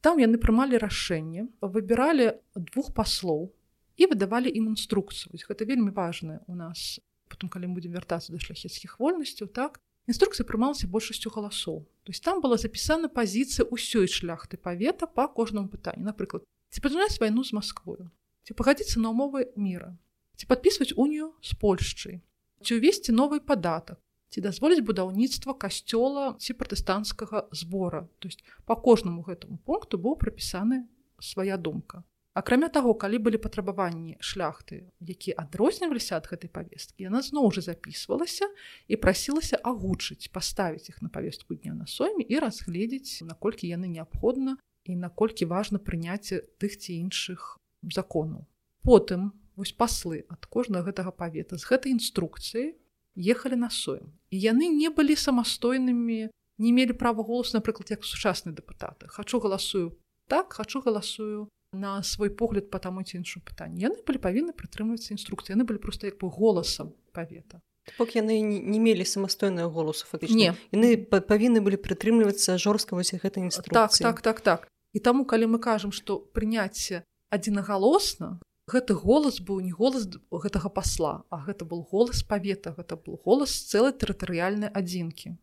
Там 0.00 0.20
яны 0.20 0.36
прымалі 0.36 0.78
рашэнне 0.80 1.48
выбіралі 1.60 2.36
двух 2.54 2.92
паслоў 2.94 3.52
і 3.96 4.06
выдавалі 4.06 4.48
ім 4.48 4.76
інструкцыю. 4.76 5.32
Гэта 5.36 5.64
вельмі 5.64 5.90
важна 5.90 6.40
у 6.46 6.54
нас 6.54 7.00
потом 7.28 7.48
калі 7.48 7.72
будем 7.72 7.92
вяртацца 7.92 8.32
да 8.32 8.38
шляхецкіх 8.38 8.98
вольнасцяў 9.00 9.48
так 9.48 9.80
інструкцыя 10.10 10.44
прымалася 10.44 10.88
большасцю 10.88 11.30
галасоў. 11.30 11.86
То 12.04 12.10
есть 12.12 12.24
там 12.24 12.40
была 12.40 12.56
запісана 12.56 13.08
пазіцыя 13.08 13.68
ўсёй 13.68 14.08
шляхты 14.08 14.56
павета 14.56 15.06
по 15.06 15.28
кожнаму 15.28 15.68
пытанню 15.68 16.04
напрыклад 16.04 16.44
ці 16.70 16.80
пачынаць 16.80 17.20
вайну 17.20 17.44
з 17.44 17.52
Масквою? 17.52 18.10
Ці 18.44 18.54
пагадзіцца 18.54 19.00
на 19.00 19.12
умовы 19.14 19.52
мира 19.56 19.96
ці 20.36 20.48
падпісваць 20.50 20.96
унію 20.96 21.36
з 21.40 21.54
Польшчай 21.54 22.20
ці 22.64 22.78
ўвесці 22.78 23.12
новы 23.12 23.40
падатак 23.40 23.98
дазволіць 24.38 24.86
будаўніцтва 24.86 25.58
касцёла 25.58 26.38
ці 26.38 26.54
пратэстанцкага 26.54 27.50
збора. 27.50 28.06
То 28.18 28.28
есть 28.28 28.44
по 28.64 28.76
кожнаму 28.76 29.26
гэтаму 29.26 29.58
пункту 29.66 29.98
быў 29.98 30.14
прапісаны 30.14 30.86
свая 31.18 31.56
думка. 31.56 32.04
Акрамя 32.32 32.68
таго 32.70 32.94
калі 32.94 33.18
былі 33.18 33.42
патрабаванні 33.42 34.14
шляхты 34.22 34.86
якія 35.02 35.34
адрозніваліся 35.42 36.14
ад 36.22 36.30
гэтай 36.30 36.46
павесткі 36.46 37.10
яна 37.10 37.26
зноў 37.26 37.50
жа 37.50 37.66
записывалася 37.74 38.46
і 38.86 38.94
прасілася 39.02 39.58
агучыць 39.58 40.30
паставіць 40.30 40.94
іх 40.94 41.02
на 41.02 41.10
павестку 41.10 41.58
дня 41.58 41.74
на 41.74 41.90
сойме 41.90 42.22
і 42.22 42.38
разгледзець 42.38 43.26
наколькі 43.26 43.66
яны 43.66 43.90
неабходна 43.90 44.54
і 44.86 44.94
наколькі 44.94 45.50
важна 45.50 45.82
прыняцце 45.82 46.46
тых 46.62 46.78
ці 46.78 46.94
іншых 47.02 47.58
законаў. 47.82 48.46
Потым 48.86 49.34
вось 49.60 49.76
паслы 49.76 50.24
ад 50.32 50.48
кожнага 50.48 50.88
гэтага 50.88 51.12
павета. 51.12 51.60
З 51.60 51.64
гэтай 51.68 51.92
інструкцыі 51.92 52.74
ехалі 53.16 53.60
на 53.60 53.70
соем 53.70 54.16
і 54.30 54.36
яны 54.40 54.72
не 54.72 54.88
былі 54.88 55.16
самастойнымі 55.16 56.30
не 56.60 56.72
мелі 56.72 56.92
права 56.92 57.22
голос 57.22 57.52
напрыклад 57.52 57.90
як 57.90 58.04
сучасныя 58.04 58.56
дэпутаты. 58.56 59.08
Хачу 59.08 59.40
галасую 59.40 59.98
так 60.28 60.52
хачу 60.52 60.80
галасую 60.80 61.48
на 61.72 62.02
свой 62.02 62.30
погляд 62.30 62.70
по 62.70 62.78
таму 62.78 63.02
ці 63.02 63.20
іншым 63.20 63.42
пытанні 63.42 63.84
яны 63.84 64.00
былі 64.06 64.18
павінны 64.18 64.52
прытрымвацца 64.56 65.14
інструкцыі. 65.14 65.54
Яны 65.54 65.64
былі 65.64 65.78
просто 65.78 66.06
як 66.06 66.18
бы 66.18 66.30
голасам 66.30 66.94
павета. 67.12 67.60
Пок 67.98 68.14
яны 68.14 68.40
не 68.40 68.78
мелі 68.78 69.04
самастойнага 69.04 69.68
голасу 69.68 70.06
фактычна. 70.06 70.54
Яны 70.70 70.96
павінны 71.04 71.60
былі 71.64 71.80
прытрымлівацца 71.80 72.58
жорстка 72.58 72.94
вось 72.94 73.14
гэтай 73.14 73.44
інструкцыі. 73.44 73.74
так 73.74 74.20
так 74.20 74.20
так 74.20 74.40
так. 74.40 74.60
І 74.92 74.98
таму 74.98 75.24
калі 75.24 75.46
мы 75.46 75.58
кажам 75.58 75.92
што 75.92 76.18
прыняцце 76.18 77.02
адзінагалосна 77.30 78.38
гэты 78.72 78.94
голас 78.94 79.40
быў 79.40 79.60
не 79.66 79.72
голас 79.72 80.06
гэтага 80.30 80.70
пасла 80.70 81.12
а 81.30 81.40
гэта 81.46 81.64
был 81.64 81.82
голас 81.90 82.22
павета 82.22 82.74
гэта 82.76 82.96
был 82.96 83.20
голас 83.24 83.54
цэлай 83.70 83.92
тэрытарыяльнай 83.92 84.70
адзінкі. 84.70 85.36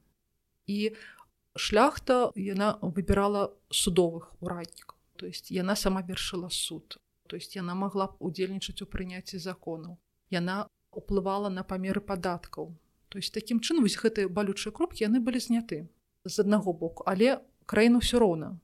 І 0.67 0.95
шляхта 1.55 2.31
яна 2.35 2.77
выбірала 2.81 3.51
судовых 3.71 4.31
ураднікаў 4.39 4.95
то 5.17 5.25
есть 5.25 5.51
яна 5.51 5.75
сама 5.75 6.01
вершыла 6.01 6.49
суд 6.49 6.99
то 7.27 7.35
есть 7.35 7.55
яна 7.55 7.75
могла 7.75 8.07
б 8.07 8.15
удзельнічаць 8.19 8.81
у 8.81 8.87
прыняцці 8.87 9.37
законаў. 9.37 9.99
Яна 10.31 10.67
уплывала 10.91 11.49
на 11.49 11.63
памеры 11.63 12.01
падаткаў. 12.01 12.71
То 13.09 13.19
есть 13.19 13.33
такім 13.33 13.59
чынам 13.59 13.83
вось 13.83 13.99
гэтыя 13.99 14.27
балючыя 14.27 14.71
кропкі 14.71 15.07
яны 15.07 15.19
былі 15.19 15.39
зняты 15.39 15.87
з 16.25 16.39
аднаго 16.43 16.73
боку 16.73 17.03
але 17.07 17.39
краіну 17.65 18.03
ўсё 18.03 18.19
роўна 18.19 18.55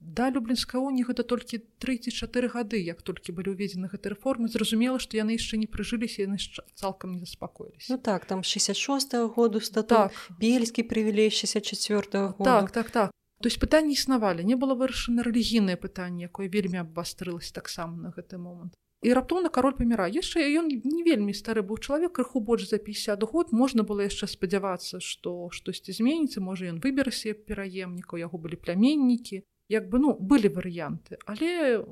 Да 0.00 0.30
люблінская 0.30 0.80
уні 0.80 1.04
гэта 1.04 1.24
толькі 1.24 1.58
34 1.80 2.48
гады 2.52 2.80
як 2.80 3.02
толькі 3.02 3.32
былі 3.32 3.56
ўведзены 3.56 3.88
гэтай 3.92 4.14
рэформы 4.14 4.48
зразумела 4.48 5.00
што 5.02 5.16
яны 5.16 5.36
яшчэ 5.36 5.56
не 5.60 5.66
прыжыліся 5.66 6.24
яны 6.24 6.38
цалкам 6.74 7.16
не 7.16 7.20
заспакоіліся 7.20 7.92
ну, 7.92 7.98
так 7.98 8.24
там 8.24 8.44
66 8.44 9.14
-го 9.14 9.28
году 9.28 9.60
статак 9.60 10.12
бельскі 10.40 10.82
прывілей 10.82 11.30
64 11.30 12.32
-го 12.32 12.44
так 12.44 12.70
так 12.70 12.90
так 12.90 13.10
то 13.40 13.48
есть 13.48 13.60
пытанні 13.60 13.92
існавалі 13.92 14.44
не 14.44 14.56
было 14.56 14.76
вырашана 14.76 15.22
рэлігійнае 15.22 15.76
пытанне 15.76 16.28
якое 16.28 16.48
вельмі 16.48 16.78
абвастрылася 16.84 17.52
таксама 17.52 17.96
на 17.96 18.10
гэты 18.10 18.38
момант 18.38 18.72
і 19.02 19.12
раптоўна 19.12 19.48
кароль 19.54 19.76
паміра 19.78 20.08
яшчэ 20.08 20.42
ён 20.60 20.70
не 20.72 21.02
вельмі 21.06 21.34
стары 21.36 21.62
быў 21.66 21.78
чалавек 21.78 22.16
крыху 22.18 22.40
больш 22.40 22.68
за 22.70 22.78
50 22.78 23.22
год. 23.22 23.52
Можна 23.52 23.84
было 23.84 24.02
яшчэ 24.02 24.26
спадзявацца 24.26 25.00
што 25.00 25.48
штосьці 25.52 25.92
зменіцца 25.92 26.40
можа 26.40 26.66
ён 26.72 26.80
выберасе 26.80 27.34
пераемнікаў 27.34 28.18
яго 28.18 28.40
былі 28.40 28.56
пляменнікі 28.56 29.44
як 29.68 29.88
бы 29.90 29.98
ну 30.02 30.14
былі 30.14 30.52
варыянты 30.52 31.18
але 31.26 31.82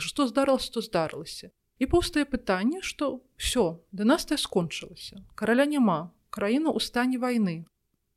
што 0.00 0.26
здарылася 0.26 0.72
то 0.72 0.80
здарылася. 0.80 1.50
І 1.80 1.86
пустае 1.88 2.24
пытанне 2.28 2.80
што 2.84 3.24
все 3.40 3.80
дынастыя 3.92 4.36
скончылася 4.40 5.24
караля 5.34 5.64
няма 5.64 6.12
краіна 6.30 6.72
ў 6.72 6.80
стане 6.84 7.20
вайны 7.22 7.64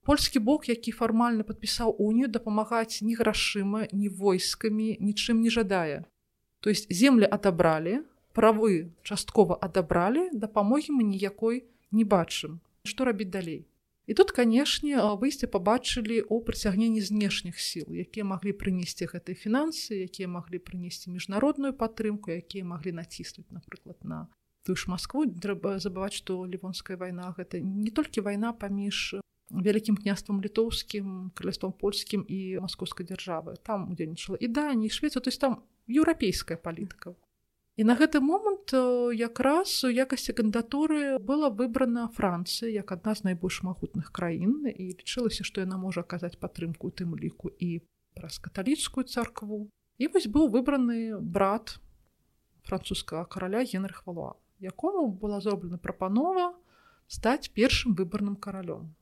польскі 0.03 0.39
бок 0.43 0.67
які 0.67 0.91
фармальна 0.91 1.47
падпісаў 1.47 1.95
унію 2.07 2.27
дапамагаць 2.27 2.99
ні 3.07 3.15
грашыма 3.19 3.87
ні 3.91 4.09
войскамі 4.09 4.97
нічым 4.99 5.39
не 5.43 5.53
жадае 5.55 6.03
то 6.59 6.73
есть 6.73 6.91
землі 6.91 7.29
адабралі 7.37 8.03
правы 8.35 8.91
часткова 9.03 9.57
адабралі 9.67 10.27
дапамогі 10.33 10.99
мы 10.99 11.07
ніякой 11.07 11.63
не 11.91 12.03
бачым 12.03 12.59
што 12.83 13.07
рабіць 13.07 13.31
далей 13.31 13.63
І 14.05 14.13
тут, 14.13 14.31
канешне, 14.35 14.99
выйсце 15.15 15.47
пабачылі 15.47 16.19
ў 16.27 16.43
прыцягненні 16.43 16.99
знешніх 16.99 17.55
сіл, 17.55 17.87
якія 17.87 18.27
маглі 18.27 18.51
прынесці 18.51 19.07
гэтай 19.07 19.31
фінансы, 19.31 20.03
якія 20.03 20.27
маглі 20.27 20.59
прынесці 20.59 21.07
міжнародную 21.15 21.71
падтрымку, 21.71 22.35
якія 22.35 22.67
маглі 22.67 22.91
націснуць, 22.99 23.47
напрыклад, 23.47 24.03
на 24.03 24.27
тую 24.67 24.75
ж 24.75 24.91
Маскву. 24.91 25.23
трэба 25.23 25.79
забываць, 25.79 26.19
што 26.19 26.43
лівонская 26.43 26.97
вайна 26.97 27.31
гэта 27.37 27.63
не 27.63 27.91
толькі 27.91 28.27
вайна 28.27 28.51
паміж 28.51 29.23
вялікім 29.51 29.95
княствам 29.97 30.41
літоўскім, 30.41 31.31
каляством 31.35 31.71
польскім 31.71 32.25
і 32.27 32.59
маскоўскай 32.59 33.05
дзяржавы. 33.05 33.55
Там 33.63 33.91
удзельнічала 33.91 34.37
і 34.39 34.47
да, 34.47 34.73
не 34.73 34.89
швеца, 34.89 35.19
то 35.19 35.29
есть 35.29 35.39
там 35.39 35.63
еўрапейская 35.87 36.57
палітыка. 36.57 37.15
І 37.75 37.83
на 37.83 37.95
гэты 37.97 38.19
момант 38.21 38.69
якраз 39.17 39.71
у 39.83 39.89
якасці 39.89 40.33
кандатуры 40.37 41.17
была 41.17 41.49
выбрана 41.49 42.05
Францыя 42.13 42.69
як 42.69 42.93
адна 42.93 43.15
з 43.17 43.25
найбольш 43.25 43.63
магутных 43.65 44.11
краін 44.13 44.69
і 44.69 44.93
лічылася, 44.93 45.41
што 45.41 45.65
яна 45.65 45.81
можа 45.81 46.05
аказаць 46.05 46.37
падтрымку 46.37 46.87
у 46.87 46.93
тым 46.93 47.17
ліку 47.17 47.49
і 47.57 47.81
праз 48.13 48.37
каталіцкую 48.37 49.09
царкву. 49.09 49.73
І 49.97 50.05
вось 50.13 50.29
быў 50.29 50.53
выбраны 50.53 51.17
брат 51.17 51.81
французскага 52.61 53.25
караля 53.25 53.65
Генрых 53.65 54.05
Валуа, 54.05 54.37
якому 54.61 55.09
была 55.09 55.41
зроблена 55.41 55.81
прапанова 55.81 56.53
стаць 57.09 57.49
першым 57.49 57.97
выбарным 57.97 58.37
каралём 58.37 58.93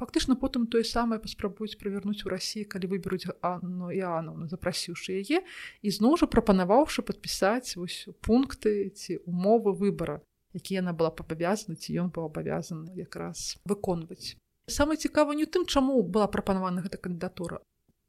фактычна 0.00 0.34
потым 0.36 0.66
тое 0.66 0.82
самае 0.82 1.18
паспрабуюць 1.22 1.78
правярнуць 1.80 2.26
у 2.26 2.32
рассіі 2.32 2.66
калі 2.66 2.90
выберуць 2.92 3.30
Анну 3.40 3.90
іанаўну 3.94 4.50
запрасіўшы 4.50 5.18
яе 5.22 5.42
і 5.82 5.88
зноў 5.94 6.18
жа 6.22 6.30
прапанаваўшы 6.30 7.06
падпісаць 7.06 7.76
вось 7.78 8.06
пункты 8.26 8.90
ці 8.90 9.22
умовы 9.24 9.74
выбара 9.78 10.20
які 10.54 10.78
яна 10.78 10.94
была 10.94 11.10
пабавязана 11.10 11.76
ці 11.76 11.98
ён 12.00 12.10
быў 12.14 12.30
абавязаны 12.30 12.94
якраз 12.94 13.58
выконваць. 13.66 14.38
Самае 14.70 14.96
цікава 14.96 15.34
не 15.34 15.46
тым 15.46 15.66
чаму 15.66 16.00
была 16.02 16.30
прапанавана 16.30 16.80
гэта 16.86 16.96
кандыдатура. 16.96 17.60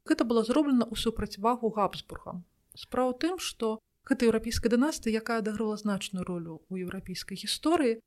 Гэта 0.06 0.24
была 0.24 0.46
зроблена 0.46 0.86
ў 0.86 0.94
супрацьвагу 0.96 1.74
габсбургам. 1.74 2.46
Справа 2.78 3.12
тым 3.18 3.42
што 3.42 3.78
гэта 4.06 4.30
еўрапейская 4.30 4.70
дынастыя 4.70 5.18
якая 5.20 5.42
адыграла 5.42 5.76
значную 5.76 6.24
ролю 6.24 6.62
ў 6.70 6.86
еўрапейскай 6.86 7.36
гісторыі 7.36 7.98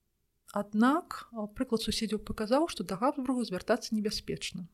Аднак 0.53 1.29
прыклад 1.53 1.85
суседзяў 1.85 2.25
паказаў, 2.25 2.65
што 2.73 2.83
да 2.83 2.97
габсбургу 2.97 3.45
звяртацца 3.45 3.93
небяспечна. 3.93 4.65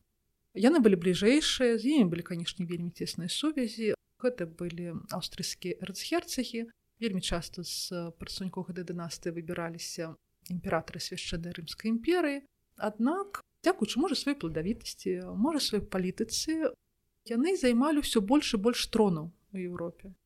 Яны 0.56 0.80
былі 0.80 0.96
бліжэйшыя, 0.96 1.76
з 1.76 1.84
імі 1.84 2.16
былі, 2.16 2.24
канешне, 2.24 2.64
вельмі 2.64 2.88
цесныя 2.96 3.28
сувязі. 3.28 3.92
Гэта 4.24 4.48
былі 4.48 5.04
аўстрыйскія 5.12 5.76
эрцгерцагі. 5.84 6.72
Вельмі 6.96 7.20
часта 7.20 7.60
з 7.60 8.08
працунькоў 8.16 8.72
гэтай 8.72 8.88
дынастыі 8.88 9.36
выбіраліся 9.36 10.16
імператары 10.48 10.96
свяшчэннай 10.96 11.52
рымскай 11.52 11.92
імперыі. 11.92 12.40
Аднак, 12.80 13.44
дзякуючы 13.60 14.00
можа 14.00 14.16
сваёй 14.16 14.40
пладавітасці, 14.40 15.28
можа 15.36 15.60
сваёй 15.60 15.84
палітыцы, 15.84 16.72
яны 17.28 17.52
займалі 17.60 18.00
ўсё 18.00 18.24
больш 18.24 18.56
і 18.56 18.62
больш 18.64 18.88
тронаў 18.88 19.28
у 19.28 19.56
Еўропе. 19.60 20.16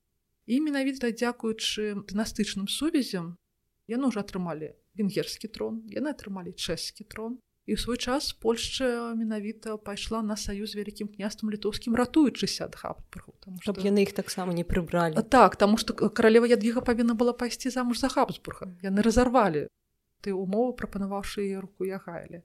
І 0.46 0.62
менавіта 0.62 1.10
дзякуючы 1.10 2.06
дынастычным 2.06 2.70
сувязям, 2.70 3.34
яны 3.90 4.14
ўжо 4.14 4.22
атрымалі 4.22 4.78
венгерскі 5.00 5.48
трон. 5.48 5.82
Яны 5.88 6.12
атрымалі 6.12 6.52
чэшскі 6.52 7.08
трон. 7.08 7.40
І 7.68 7.76
ў 7.76 7.78
свой 7.78 7.98
час 8.00 8.32
Польшча 8.32 9.14
менавіта 9.14 9.76
пайшла 9.76 10.22
на 10.26 10.34
саюз 10.34 10.72
вялікім 10.74 11.12
княствам 11.12 11.52
літоўскім 11.54 11.94
ратуючыся 11.94 12.66
ад 12.66 12.74
хаббургу 12.74 13.36
што... 13.62 13.76
яны 13.84 14.02
іх 14.08 14.16
таксама 14.16 14.56
не 14.56 14.64
прыбралі 14.64 15.20
так 15.28 15.54
таму 15.60 15.76
што 15.76 15.94
каралева 15.94 16.50
ядвіга 16.50 16.80
павінна 16.80 17.14
была 17.14 17.36
пайсці 17.36 17.70
замуж 17.70 18.00
за 18.00 18.08
хабсбурга 18.10 18.72
яны 18.82 19.04
разарвалі 19.06 19.68
ты 20.24 20.34
умовы 20.34 20.72
прапанаваўшы 20.80 21.44
яе 21.44 21.60
руку 21.60 21.84
ягайлі 21.84 22.42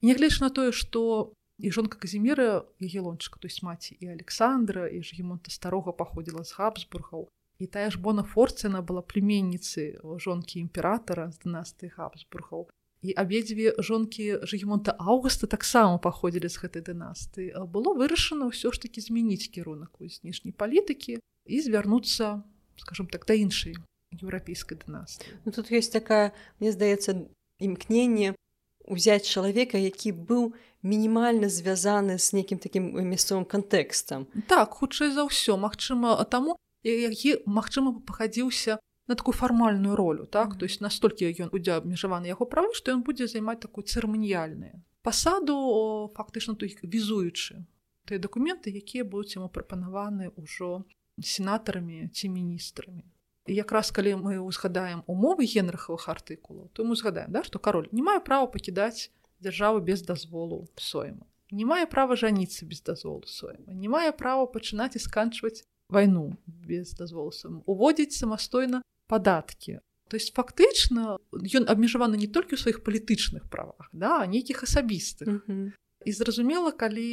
нягледзяч 0.00 0.40
на 0.46 0.48
тое 0.48 0.70
што 0.70 1.34
і 1.58 1.74
жонка 1.74 1.98
казіміра 1.98 2.64
егелончыка 2.80 3.42
то 3.42 3.50
есть 3.50 3.66
маці 3.66 3.98
і 3.98 4.14
александра 4.14 4.86
і 4.88 5.02
ж 5.02 5.18
гемонта 5.18 5.50
старога 5.50 5.92
паходзіла 5.92 6.48
з 6.48 6.54
хабсбургаў 6.54 7.28
і 7.58 7.66
тая 7.66 7.90
ж 7.90 7.98
бона 7.98 8.22
форцена 8.22 8.82
была 8.82 9.02
племенніцы 9.02 9.98
жонкі 10.18 10.60
імператара 10.60 11.30
з 11.30 11.42
дынастыі 11.44 11.92
хабсбургаў 11.92 12.68
і 13.02 13.10
абедзве 13.18 13.74
жонкі 13.82 14.46
жыгемонта 14.46 14.94
аўгуста 14.94 15.50
таксама 15.50 15.98
паходзілі 15.98 16.46
з 16.46 16.56
гэтай 16.62 16.82
дынасты 16.86 17.50
было 17.66 17.94
вырашана 17.98 18.46
ўсё 18.50 18.70
ж 18.70 18.86
таки 18.86 19.02
змяніць 19.02 19.50
кірунак 19.50 19.98
у 19.98 20.06
знешняй 20.06 20.54
палітыкі 20.54 21.18
і 21.18 21.56
звярнуцца 21.58 22.46
скажем 22.78 23.10
так 23.10 23.26
да 23.26 23.34
іншай 23.34 23.74
еўрапейскай 24.14 24.78
дынасты 24.78 25.26
ну, 25.44 25.50
тут 25.50 25.74
ёсць 25.74 25.90
такая 25.90 26.30
мне 26.62 26.70
здаецца 26.70 27.26
імкненне 27.58 28.38
узяць 28.86 29.26
чалавека 29.26 29.78
які 29.82 30.14
быў 30.14 30.54
мінімальна 30.82 31.50
звязаны 31.50 32.18
з 32.18 32.38
нейкім 32.38 32.58
такім 32.62 32.90
мясцовым 33.06 33.46
кантэкстам 33.46 34.30
так 34.46 34.78
хутчэй 34.78 35.10
за 35.10 35.26
ўсё 35.26 35.58
Мачыма 35.58 36.18
таму 36.30 36.58
які 36.82 37.36
магчыма 37.46 38.00
пахадзіўся 38.06 38.78
на 39.08 39.14
такую 39.14 39.34
фармальную 39.34 39.96
ролю 39.96 40.26
так 40.26 40.48
mm 40.48 40.52
-hmm. 40.52 40.58
то 40.58 40.64
есть 40.64 40.80
настолькі 40.80 41.26
ён 41.26 41.50
будзе 41.50 41.72
абмежаваны 41.72 42.26
яго 42.26 42.44
правы 42.46 42.74
што 42.74 42.92
ён 42.92 43.02
будзе 43.02 43.26
займаць 43.26 43.60
такую 43.60 43.84
цырыманіяльную 43.84 44.82
пасаду 45.02 46.10
фактычна 46.14 46.54
то 46.54 46.66
візуючы 46.66 47.64
тыя 48.06 48.18
дакументы 48.18 48.70
якія 48.70 49.04
будуць 49.04 49.36
яму 49.36 49.48
прапанаваны 49.48 50.30
ўжо 50.36 50.84
сенатарамі 51.20 52.08
ці 52.08 52.28
міністрамі 52.28 53.04
якраз 53.46 53.90
калі 53.90 54.14
мы 54.16 54.38
узгадаем 54.38 55.02
умовы 55.06 55.46
генрахавых 55.46 56.08
артыкулаў 56.08 56.70
то 56.72 56.84
мы 56.84 56.96
згадаем 56.96 57.32
да 57.32 57.42
што 57.42 57.58
кароль 57.58 57.88
не 57.92 58.02
мае 58.02 58.20
права 58.20 58.46
пакідаць 58.46 59.10
дзяржаву 59.40 59.80
без 59.80 60.02
дазволу 60.02 60.68
сойма 60.76 61.26
не 61.50 61.64
мае 61.64 61.86
права 61.86 62.16
жаніцца 62.16 62.66
без 62.66 62.80
дазволу 62.80 63.26
сойма 63.26 63.74
не 63.74 63.88
мае 63.88 64.12
права 64.12 64.46
пачынаць 64.46 64.96
і 64.96 65.02
сканчваць 65.02 65.66
вайну 65.92 66.36
без 66.46 66.94
дазволу 66.98 67.32
уводзіць 67.66 68.16
самастойна 68.16 68.82
падаткі 69.06 69.80
то 70.08 70.16
есть 70.16 70.34
фактычна 70.36 71.16
ён 71.32 71.68
абмежаваны 71.68 72.16
не 72.20 72.28
толькі 72.28 72.56
ў 72.56 72.62
сваіх 72.64 72.82
палітычных 72.84 73.48
правах 73.52 73.88
да 73.92 74.26
нейкіх 74.26 74.64
асабістых 74.64 75.28
mm 75.28 75.40
-hmm. 75.46 75.72
і 76.04 76.10
зразумела 76.12 76.72
калі 76.72 77.08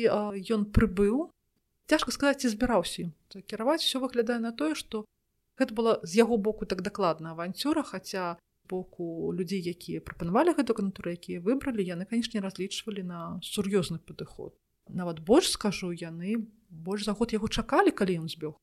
ён 0.56 0.66
прыбыў 0.66 1.30
цяжка 1.88 2.12
сказаць 2.12 2.42
ці 2.42 2.56
збіраўся 2.56 3.12
кіраваць 3.46 3.84
все 3.84 4.00
выглядае 4.00 4.40
на 4.40 4.52
тое 4.52 4.76
что 4.76 5.06
гэта 5.60 5.74
было 5.74 6.00
з 6.04 6.16
яго 6.16 6.38
боку 6.38 6.66
так 6.66 6.82
дакладна 6.82 7.32
аванцюра 7.32 7.84
хаця 7.84 8.38
боку 8.70 9.34
людзей 9.34 9.62
якія 9.66 10.02
прапанавалі 10.02 10.54
гэту 10.54 10.78
кантуру 10.78 11.12
якія 11.12 11.42
выбралі 11.42 11.84
яны 11.84 12.06
канешне 12.06 12.40
разлічвалі 12.46 13.04
на 13.04 13.20
сур'ёзны 13.42 13.98
падыход. 13.98 14.54
Нават 14.90 15.20
больш 15.26 15.52
скажу 15.58 15.92
яны 15.92 16.46
больш 16.70 17.10
за 17.10 17.18
год 17.18 17.34
яго 17.34 17.50
чакалі 17.50 17.92
калі 17.92 18.22
ён 18.24 18.30
збег 18.30 18.54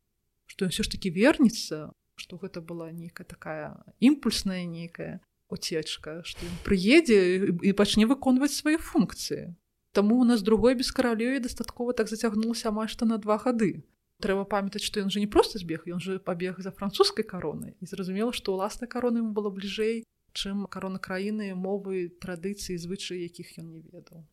што 0.46 0.66
ён 0.66 0.74
все 0.74 0.86
ж 0.86 0.96
таки 0.96 1.10
вернецца 1.10 1.92
што 2.16 2.38
гэта 2.40 2.60
была 2.60 2.90
нейкая 2.90 3.26
такая 3.28 3.76
імпульсная 4.00 4.64
нейкая 4.64 5.20
уцечка 5.50 6.22
што 6.24 6.46
ён 6.46 6.56
прыедзе 6.66 7.52
і 7.62 7.72
пачне 7.72 8.06
выконваць 8.06 8.54
свае 8.56 8.78
функцыі 8.78 9.54
Таму 9.96 10.20
у 10.20 10.24
нас 10.28 10.42
другой 10.44 10.74
без 10.76 10.92
каралёю 10.92 11.40
дастаткова 11.40 11.94
так 11.96 12.08
зацягнулася 12.08 12.68
амаль 12.68 12.90
што 12.92 13.06
на 13.08 13.16
два 13.16 13.38
гады 13.40 13.86
трэба 14.20 14.44
памятаць 14.44 14.84
што 14.84 15.00
ён 15.00 15.12
жа 15.12 15.20
не 15.20 15.28
просто 15.28 15.60
збег 15.62 15.88
ён 15.88 16.00
же 16.00 16.18
пабег 16.18 16.60
за 16.60 16.72
французскай 16.72 17.24
каронай 17.24 17.76
і 17.80 17.88
зразумела 17.88 18.32
што 18.32 18.56
ўласна 18.56 18.88
карона 18.88 19.24
ему 19.24 19.32
было 19.36 19.52
бліжэй 19.52 20.04
чым 20.36 20.64
карона 20.68 21.00
краіны 21.00 21.52
мовы 21.56 22.08
традыцыі 22.20 22.76
звычаі 22.80 23.24
якіх 23.24 23.56
ён 23.60 23.72
не 23.72 23.80
ведаў 23.80 24.24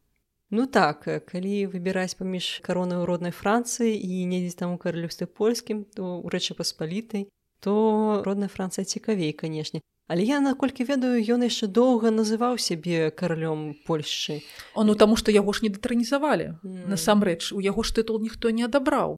Ну 0.54 0.68
так 0.70 1.08
калі 1.26 1.66
выбіраць 1.74 2.14
паміж 2.14 2.62
каронай 2.62 3.02
у 3.02 3.06
роднай 3.10 3.34
францыі 3.34 3.98
і 3.98 4.26
недзе 4.30 4.54
там 4.60 4.76
у 4.76 4.78
каралюстве 4.78 5.26
польскім 5.26 5.82
то 5.98 6.22
у 6.22 6.30
рэчы 6.30 6.54
паспалітай 6.54 7.26
то 7.58 8.22
родная 8.22 8.54
францыя 8.54 8.86
цікавей 8.86 9.34
канешне 9.34 9.82
але 10.08 10.22
я 10.30 10.38
наколькі 10.46 10.86
ведаю 10.86 11.18
ён 11.18 11.42
яшчэ 11.50 11.66
доўга 11.74 12.14
называў 12.14 12.62
сябе 12.62 13.10
каралём 13.10 13.82
польшчы. 13.88 14.46
О 14.78 14.84
ну 14.86 14.94
таму 14.94 15.18
што 15.18 15.34
яго 15.34 15.58
ж 15.58 15.66
не 15.66 15.74
дэтранізавалі. 15.74 16.62
Mm. 16.62 16.86
насамрэч 16.86 17.50
у 17.50 17.58
яго 17.58 17.82
ж 17.82 17.98
тытул 17.98 18.22
ніхто 18.22 18.54
не 18.54 18.62
адабраў. 18.70 19.18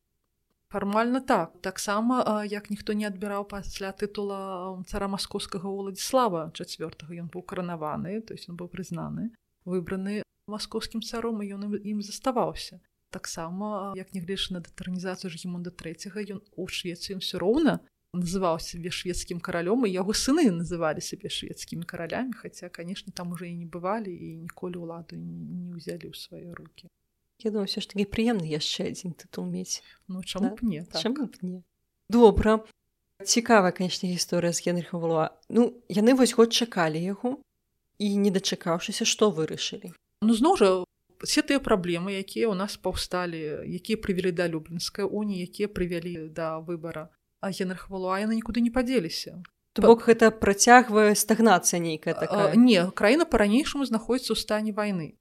Фармальна 0.71 1.19
так. 1.19 1.51
Таксама 1.59 2.45
як 2.47 2.69
ніхто 2.69 2.93
не 2.93 3.11
адбіраў 3.11 3.43
пасля 3.43 3.91
тытула 3.91 4.79
цара 4.87 5.11
маскоўскага 5.11 5.67
уладзіслава 5.67 6.55
чавёртага 6.55 7.11
ён 7.11 7.27
быў 7.27 7.43
каранаваны 7.43 8.21
то 8.21 8.31
есть 8.31 8.47
он 8.47 8.55
быў 8.55 8.71
прызнаны 8.71 9.35
выбраны 9.65 10.23
маскоўскім 10.47 11.01
царом 11.01 11.41
і 11.41 11.49
ён 11.57 11.79
ім 11.81 12.01
заставаўся 12.01 12.79
таксама 13.09 13.93
як 13.97 14.13
нягледзяч 14.13 14.51
на 14.51 14.59
дэтранізацыю 14.61 15.31
жгемонда 15.33 15.71
трэцяга 15.71 16.21
ён 16.21 16.41
у 16.55 16.67
швецыі 16.67 17.17
ўсё 17.19 17.39
роўна 17.41 17.79
называў 18.15 18.59
сябе 18.63 18.91
шведскім 18.91 19.39
каралём 19.43 19.85
і 19.87 19.91
яго 19.91 20.15
сыны 20.15 20.47
называлі 20.51 21.01
сябе 21.03 21.29
шведскімі 21.29 21.83
каралямі 21.83 22.33
хаця 22.33 22.69
канешне 22.69 23.11
там 23.11 23.31
уже 23.35 23.49
і 23.49 23.55
не 23.55 23.67
бывалі 23.67 24.11
і 24.11 24.47
ніколі 24.47 24.83
ўладу 24.83 25.19
не 25.19 25.75
ўзялі 25.75 26.11
ў 26.11 26.15
свае 26.15 26.51
руки 26.53 26.87
Я 27.43 27.51
думаю 27.51 27.67
все 27.67 27.81
ж 27.83 27.91
таки 27.91 28.07
прыемны 28.07 28.47
яшчэ 28.47 28.95
адзін 28.95 29.11
тытул 29.11 29.43
мець 29.51 29.83
Ну 30.07 30.23
чаму 30.23 30.49
да? 30.49 30.55
б 30.55 30.59
не 30.63 30.83
так. 30.87 31.01
чаму 31.01 31.27
б 31.27 31.35
не? 31.41 31.63
Добра. 32.09 32.63
Цікавая 33.23 33.71
канечне 33.75 34.11
гісторыя 34.15 34.55
з 34.55 34.63
генрыха 34.63 34.95
валуа. 34.95 35.35
Ну 35.49 35.75
яны 35.91 36.15
вось 36.15 36.31
год 36.35 36.55
чакалі 36.55 36.95
яго 36.95 37.39
і 37.99 38.07
не 38.15 38.31
дачакаўшыся 38.31 39.03
што 39.03 39.31
вырашылі 39.35 39.91
Ну 40.25 40.33
зноў 40.33 40.57
жа 40.57 40.69
все 41.23 41.41
тыя 41.41 41.61
праблемы 41.63 42.17
якія 42.19 42.49
ў 42.51 42.55
нас 42.59 42.75
паўсталі 42.77 43.39
якія 43.65 43.97
прывялі 44.01 44.31
да 44.35 44.49
люблінскай 44.51 45.05
уніі 45.05 45.45
якія 45.47 45.71
прывялі 45.71 46.29
да 46.29 46.59
выбара 46.59 47.09
а 47.41 47.53
генрах 47.53 47.89
валуа 47.89 48.19
яны 48.19 48.37
нікуды 48.41 48.61
не 48.65 48.73
падзеліся 48.73 49.39
бок 49.81 50.07
гэта 50.07 50.31
працягвае 50.31 51.15
стагнацыя 51.15 51.79
нейкая 51.79 52.13
такая? 52.13 52.55
не 52.55 52.91
краіна 52.91 53.25
па-ранейшаму 53.25 53.85
знаходіцца 53.85 54.31
ў 54.33 54.39
стане 54.39 54.71
вайны. 54.71 55.19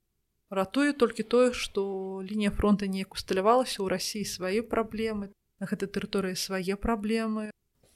Ратуе 0.51 0.93
толькі 0.93 1.27
тое 1.27 1.51
што 1.53 2.23
лінія 2.23 2.51
фронта 2.55 2.87
неяк 2.87 3.19
усталявалася 3.19 3.83
ў 3.83 3.90
рассіі 3.90 4.25
свае 4.29 4.62
праблемы 4.62 5.35
на 5.59 5.67
гэтай 5.67 5.90
тэрыторыі 5.90 6.38
свае 6.38 6.79
праблемы 6.79 7.51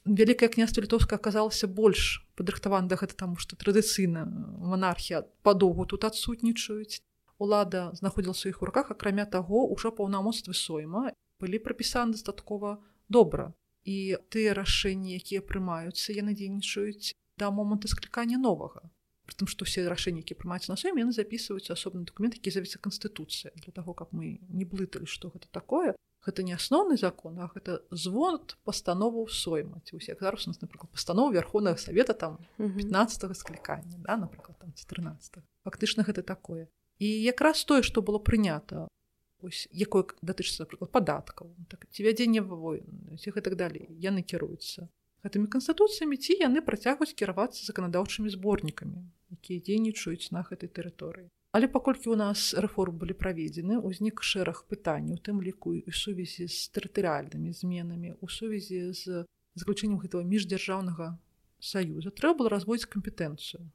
вялікае 0.09 0.49
княства 0.49 0.81
літоўска 0.83 1.16
аказалася 1.21 1.68
больш 1.68 2.25
падрыхтавана 2.40 2.88
да 2.88 2.97
гэта 2.97 3.14
таму 3.14 3.37
што 3.37 3.57
традыцыйна 3.61 4.25
манархія 4.73 5.23
падоўгу 5.44 5.85
тут 5.92 6.09
адсутнічаюць 6.09 7.01
лада 7.38 7.92
знаходзіла 7.94 8.35
сваіх 8.35 8.62
руках 8.62 8.90
акрамя 8.90 9.27
таго 9.27 9.68
ўжо 9.68 9.92
паўнамоцтвы 9.92 10.55
сойма 10.55 11.12
былі 11.40 11.61
прапісаны 11.62 12.16
дастаткова 12.16 12.79
добра 13.09 13.53
і 13.85 14.16
тыя 14.33 14.57
рашэнні 14.57 15.14
якія 15.21 15.44
прымаюцца 15.44 16.16
яны 16.16 16.35
дзейнічаюць 16.35 17.14
да 17.38 17.53
моманту 17.53 17.88
склікання 17.92 18.40
новага 18.40 18.88
притым 19.29 19.47
што 19.47 19.68
все 19.68 19.85
рашэнні 19.92 20.25
які 20.25 20.40
прымаюцца 20.40 20.73
на 20.73 20.81
сваім 20.81 21.05
яны 21.05 21.12
записываюць 21.12 21.71
асобны 21.71 22.09
документ 22.09 22.40
які 22.40 22.51
завецца 22.57 22.81
канстытуцыя 22.81 23.53
для 23.61 23.73
того 23.77 23.92
каб 23.92 24.16
мы 24.16 24.40
не 24.49 24.64
блыталі 24.64 25.07
што 25.07 25.29
гэта 25.29 25.53
такое 25.53 25.94
гэта 26.26 26.42
не 26.42 26.52
асноўны 26.52 26.96
закон 26.96 27.38
а 27.38 27.48
гэта 27.54 27.81
звод 27.90 28.57
пастанову 28.64 29.26
сойма 29.28 29.81
ці 29.85 29.96
усе 29.96 30.16
зараз 30.20 30.46
у 30.46 30.50
нас 30.50 30.61
напрыклад 30.61 30.90
пастанова 30.92 31.33
верховнага 31.33 31.78
савета 31.78 32.12
там 32.12 32.38
15 32.59 33.37
склікання 33.37 33.98
да 33.98 34.16
напрыклад 34.16 34.59
там 34.59 34.72
14 34.72 35.42
фактычна 35.64 36.02
гэта 36.02 36.22
такое. 36.22 36.68
І 36.98 37.07
якраз 37.07 37.64
тое 37.64 37.83
што 37.83 38.02
было 38.02 38.18
прынята 38.18 38.88
ось 39.42 39.68
якое 39.70 40.04
датычыцца 40.22 40.66
напрыклад 40.66 40.90
падаткаў 40.90 41.54
так 41.70 41.87
ці 41.90 42.02
вядзення 42.02 42.42
войн 42.42 43.14
ці 43.18 43.31
гэтак 43.31 43.54
далей 43.54 43.87
яны 44.02 44.22
кіруюцца 44.26 44.88
гэтымі 45.22 45.46
канстытуцыямі 45.46 46.18
ці 46.18 46.35
яны 46.42 46.62
працягваюць 46.66 47.14
кіравацца 47.14 47.62
заканадаўчымі 47.62 48.35
зборнікамі 48.35 48.98
якія 49.38 49.62
дзейнічаюць 49.62 50.35
на 50.35 50.42
гэтай 50.42 50.70
тэрыторыі 50.74 51.31
але 51.59 51.66
паколькі 51.66 52.14
у 52.14 52.16
нас 52.18 52.55
рэформ 52.55 53.01
былі 53.03 53.18
праведзены 53.18 53.81
узнік 53.83 54.23
шэраг 54.23 54.62
пытанняў 54.71 55.18
тым 55.27 55.40
ліку 55.42 55.75
і 55.75 55.90
сувязі 55.90 56.47
з 56.47 56.59
тэрытарыальнымі 56.71 57.51
зменамі 57.51 58.14
у 58.23 58.29
сувязі 58.31 58.94
з 58.94 59.25
заключэннем 59.59 59.99
гэтага 59.99 60.23
міждзяржаўнага 60.23 61.09
саюза 61.59 62.14
трэба 62.14 62.38
было 62.44 62.55
разводзіць 62.55 62.92
кампетэнцыю. 62.94 63.66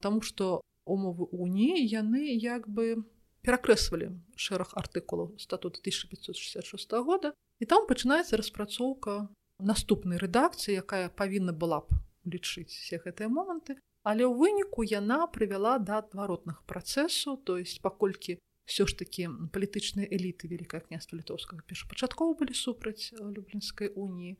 Таму 0.00 0.24
што 0.24 0.64
умовы 0.88 1.28
уніі 1.28 1.84
яны 1.92 2.24
як 2.32 2.72
бы 2.72 3.04
перакрэсвалі 3.44 4.08
шэраг 4.40 4.72
артыкулаў 4.80 5.36
статута 5.36 5.84
1566 5.84 6.96
года 7.04 7.36
і 7.60 7.68
там 7.68 7.84
пачынаецца 7.90 8.40
распрацоўка 8.40 9.28
наступнай 9.60 10.16
рэдакцыі 10.24 10.80
якая 10.80 11.12
павінна 11.12 11.52
была 11.52 11.84
б 11.84 12.00
лічыць 12.32 12.72
все 12.72 12.96
гэтыя 13.04 13.28
моманты 13.28 13.76
але 14.06 14.22
ў 14.22 14.32
выніку 14.38 14.86
яна 14.86 15.26
прывяла 15.26 15.76
да 15.82 15.98
адваротных 16.02 16.62
працэсу 16.70 17.36
то 17.42 17.58
есть 17.58 17.82
паколькі 17.82 18.38
все 18.70 18.86
ж 18.86 18.94
таки 19.02 19.26
палітычныя 19.54 20.06
эліты 20.06 20.46
вялікае 20.46 20.86
княства 20.86 21.18
літоўскага 21.18 21.66
першапачаткова 21.66 22.38
былі 22.38 22.54
супраць 22.54 23.10
люблінскай 23.18 23.90
уніі 23.90 24.38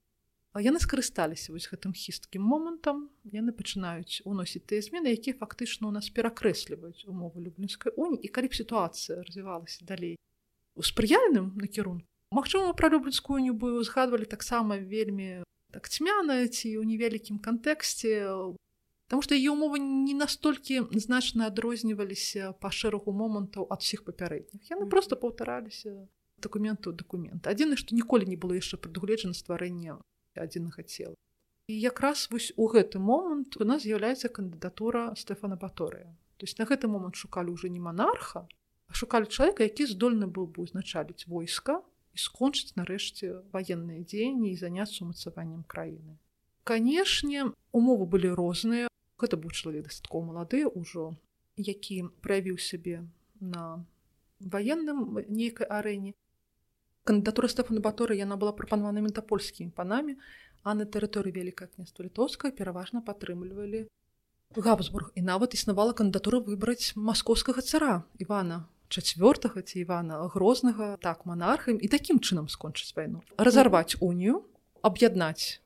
яны 0.62 0.80
скарысталіся 0.80 1.52
вось 1.52 1.68
гэтым 1.68 1.92
хісткім 1.92 2.40
момантам. 2.40 3.10
Яны 3.28 3.52
пачынаюць 3.52 4.24
уносіць 4.24 4.64
тыя 4.64 4.80
змены 4.80 5.12
якія 5.12 5.36
фактычна 5.36 5.88
у 5.88 5.92
нас 5.92 6.08
перакрэсліваюць 6.08 7.04
умовы 7.04 7.44
люблінскай 7.44 7.92
уні. 7.96 8.16
І 8.22 8.28
калі 8.32 8.48
б 8.48 8.56
сітуацыя 8.56 9.20
развівалася 9.20 9.84
далей 9.84 10.16
у 10.76 10.82
спрыяльным 10.82 11.52
накірунку 11.56 12.06
Магчыма 12.34 12.74
пра 12.74 12.90
люблінскую 12.90 13.38
не 13.38 13.52
бы 13.52 13.78
узгадвалі 13.78 14.26
таксама 14.26 14.78
вельмі 14.78 15.44
так 15.70 15.88
цьмяна 15.88 16.48
ці 16.48 16.68
ў 16.74 16.84
невялікім 16.84 17.38
кантэксце 17.38 18.26
Таму 19.06 19.22
што 19.22 19.38
яе 19.38 19.54
ўмовы 19.54 19.78
не 19.78 20.14
настолькі 20.18 20.90
значна 20.98 21.46
адрозніваліся 21.52 22.54
па 22.58 22.74
шэрагу 22.74 23.14
момантаў 23.14 23.70
ад 23.70 23.84
усіх 23.86 24.02
папярэдніх. 24.02 24.66
Яны 24.66 24.90
просто 24.90 25.14
паўтараліся 25.14 25.94
дакументу 26.42 26.92
дакумент. 26.92 27.46
Адзіны, 27.46 27.78
што 27.78 27.94
ніколі 27.94 28.26
не 28.26 28.36
было 28.36 28.58
яшчэ 28.58 28.82
прадугледжана 28.82 29.34
стварэнне 29.38 29.94
адзінага 30.34 30.82
цела. 30.82 31.14
І 31.70 31.78
якраз 31.80 32.28
вось 32.30 32.52
у 32.56 32.66
гэты 32.66 32.98
момант 32.98 33.56
у 33.62 33.64
нас 33.64 33.82
з'яўляецца 33.82 34.30
кандыдатура 34.30 35.14
Стэфана 35.14 35.56
Баторыя. 35.56 36.10
То 36.36 36.46
есть 36.46 36.58
на 36.58 36.66
гэты 36.66 36.86
момант 36.86 37.16
шукалі 37.16 37.54
ўжо 37.54 37.70
не 37.70 37.80
манарха, 37.80 38.46
а 38.86 38.92
шукалі 38.94 39.26
чалавека, 39.26 39.66
які 39.66 39.86
здольны 39.86 40.26
быў 40.26 40.46
бы 40.46 40.62
узначаліць 40.62 41.26
войска 41.26 41.82
і 42.14 42.18
скончыць 42.18 42.76
нарэшце 42.76 43.42
ваенныя 43.50 44.02
дзеянні 44.02 44.52
і 44.52 44.58
заняцца 44.60 45.02
умацаваннем 45.02 45.64
краіны. 45.66 46.18
Канешне, 46.62 47.50
умовы 47.72 48.06
былі 48.06 48.30
розныя, 48.34 48.86
гэта 49.20 49.40
быў 49.40 49.52
чалавек 49.52 49.88
дастаткова 49.88 50.32
малады 50.32 50.64
ўжо 50.66 51.16
які 51.56 52.02
праявіў 52.26 52.60
сябе 52.60 53.02
на 53.40 53.84
ваенным 54.40 55.20
нейкай 55.28 55.66
арэне 55.66 56.12
кандыдатура 57.08 57.48
стэфана 57.48 57.80
баторы 57.80 58.18
яна 58.18 58.36
была 58.36 58.52
прапанавана 58.52 59.00
метапольскімі 59.00 59.72
панамі 59.72 60.18
а 60.66 60.74
на 60.74 60.84
тэрыторыі 60.84 61.32
вялікая 61.32 61.70
княства 61.70 62.02
літоўская 62.02 62.50
пераважна 62.50 63.00
падтрымлівалі 63.06 63.86
габсбург. 64.56 65.12
І 65.14 65.22
нават 65.22 65.54
існавала 65.54 65.92
кандыдатура 65.92 66.40
выбраць 66.42 66.94
маскоўскага 66.96 67.62
цара 67.62 68.02
івана 68.18 68.66
чацвёртага 68.88 69.62
ці 69.62 69.82
івана 69.82 70.26
грознага 70.34 70.96
так 71.02 71.26
манархам 71.26 71.78
і 71.82 71.88
такім 71.90 72.18
чынам 72.22 72.46
скончыць 72.50 72.94
вайну 72.94 73.22
разарваць 73.38 73.98
унію 74.00 74.42
аб'яднаць 74.82 75.58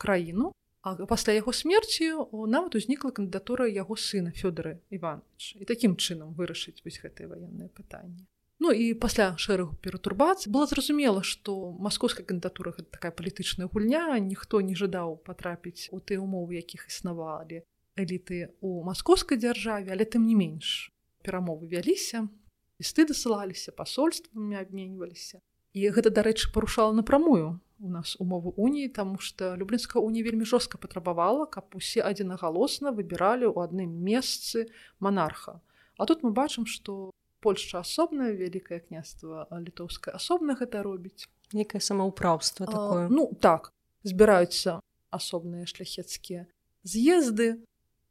краіну 0.00 0.52
А 0.86 0.94
пасля 0.94 1.32
яго 1.34 1.50
смерці 1.50 2.30
нават 2.30 2.76
узнікла 2.78 3.10
кандыдатура 3.10 3.66
яго 3.66 3.98
сына 3.98 4.30
Фёдора 4.30 4.78
Іванович 4.94 5.58
і 5.58 5.66
такім 5.66 5.98
чынам 5.98 6.30
вырашыць 6.38 6.78
вось 6.86 7.02
гэтае 7.02 7.26
ваеннае 7.26 7.66
пытанне. 7.74 8.22
Ну 8.62 8.70
і 8.70 8.94
пасля 8.94 9.34
шэрагу 9.34 9.74
пературбацыі 9.82 10.54
было 10.54 10.70
зразумела, 10.70 11.26
што 11.26 11.74
маскоўская 11.82 12.22
кандыдатура 12.22 12.70
гэта 12.70 12.86
такая 12.94 13.10
палітычная 13.10 13.66
гульня, 13.66 14.14
ніхто 14.22 14.62
не 14.62 14.78
жадаў 14.78 15.18
патрапіць 15.26 15.90
у 15.90 15.98
тыя 15.98 16.22
умовы, 16.22 16.62
якіх 16.62 16.86
існавалі 16.86 17.66
эліты 17.98 18.54
ў 18.62 18.86
маскоўскай 18.86 19.42
дзяржаве, 19.42 19.90
але 19.90 20.06
тым 20.06 20.22
не 20.30 20.38
менш 20.38 20.94
перамовы 21.26 21.66
вяліся, 21.66 22.30
лісты 22.78 23.10
дасылаліся 23.10 23.74
пасольствамі 23.74 24.54
абменьваліся. 24.62 25.42
І 25.74 25.90
гэта, 25.90 26.14
дарэчы, 26.14 26.54
парушала 26.54 26.94
напрамую 26.94 27.58
у 27.80 27.88
нас 27.88 28.16
умовы 28.20 28.52
уніі 28.56 28.88
тому 28.88 29.18
что 29.18 29.56
люблінская 29.56 30.02
уні 30.02 30.22
вельмі 30.22 30.44
жорстка 30.44 30.78
патрабавала 30.78 31.46
каб 31.46 31.74
усе 31.74 32.00
адзінагалосна 32.00 32.92
выбіралі 32.92 33.52
ў 33.52 33.64
адным 33.64 33.92
месцы 34.00 34.72
монарха. 35.00 35.60
А 35.98 36.06
тут 36.06 36.22
мы 36.22 36.32
бачым 36.32 36.66
что 36.66 37.12
польша 37.40 37.80
асобная 37.84 38.32
вялікае 38.32 38.80
княства 38.80 39.46
літоўская 39.52 40.16
асобна 40.16 40.56
гэта 40.56 40.82
робіць 40.82 41.28
некае 41.52 41.80
самаўпраўства 41.80 42.66
такое. 42.66 43.08
ну 43.08 43.30
так 43.40 43.72
збіраюцца 44.02 44.80
асобныя 45.10 45.66
шляхецкія 45.66 46.46
з'езды 46.82 47.60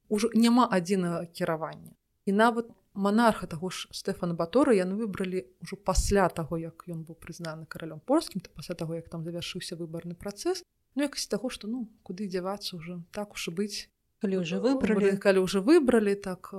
ўжо 0.09 0.29
няма 0.33 0.69
адзінага 0.69 1.25
кіравання 1.25 1.97
і 2.25 2.31
нават 2.31 2.69
монарха 2.95 3.47
таго 3.47 3.69
ж 3.69 3.87
Стэфана 3.91 4.33
Батора 4.33 4.73
яны 4.73 4.95
выбралі 4.95 5.45
ўжо 5.61 5.75
пасля 5.75 6.27
таго 6.29 6.57
як 6.57 6.87
ён 6.87 7.03
быў 7.03 7.19
прызнаны 7.19 7.65
каралём 7.67 7.99
польскім 7.99 8.41
то 8.41 8.49
пасля 8.55 8.75
таго 8.75 8.95
як 8.95 9.09
там 9.09 9.23
завяршыўся 9.23 9.75
выбарны 9.75 10.15
працэс 10.15 10.63
ну 10.95 11.03
якасць 11.03 11.27
таго 11.27 11.49
што 11.49 11.67
ну 11.67 11.87
куды 12.03 12.27
дзявацца 12.31 12.79
ўжо 12.79 13.03
так 13.11 13.35
уж 13.35 13.49
быць 13.51 13.91
калі 14.23 14.41
ўжо 14.41 14.63
выбралі 14.63 15.17
калі 15.19 15.43
ўжо 15.45 15.61
выбралі 15.61 16.15
так 16.15 16.55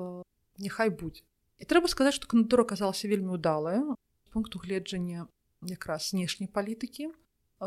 няхай 0.60 0.92
будзе 0.92 1.24
і 1.58 1.64
трэба 1.64 1.88
сказаць 1.88 2.16
што 2.16 2.28
кандыдура 2.28 2.68
аказалася 2.68 3.08
вельмі 3.08 3.36
удалая. 3.40 3.80
Пункту 4.32 4.60
гледжання 4.60 5.28
якраз 5.64 6.12
знешняй 6.12 6.48
палітыкі 6.52 7.08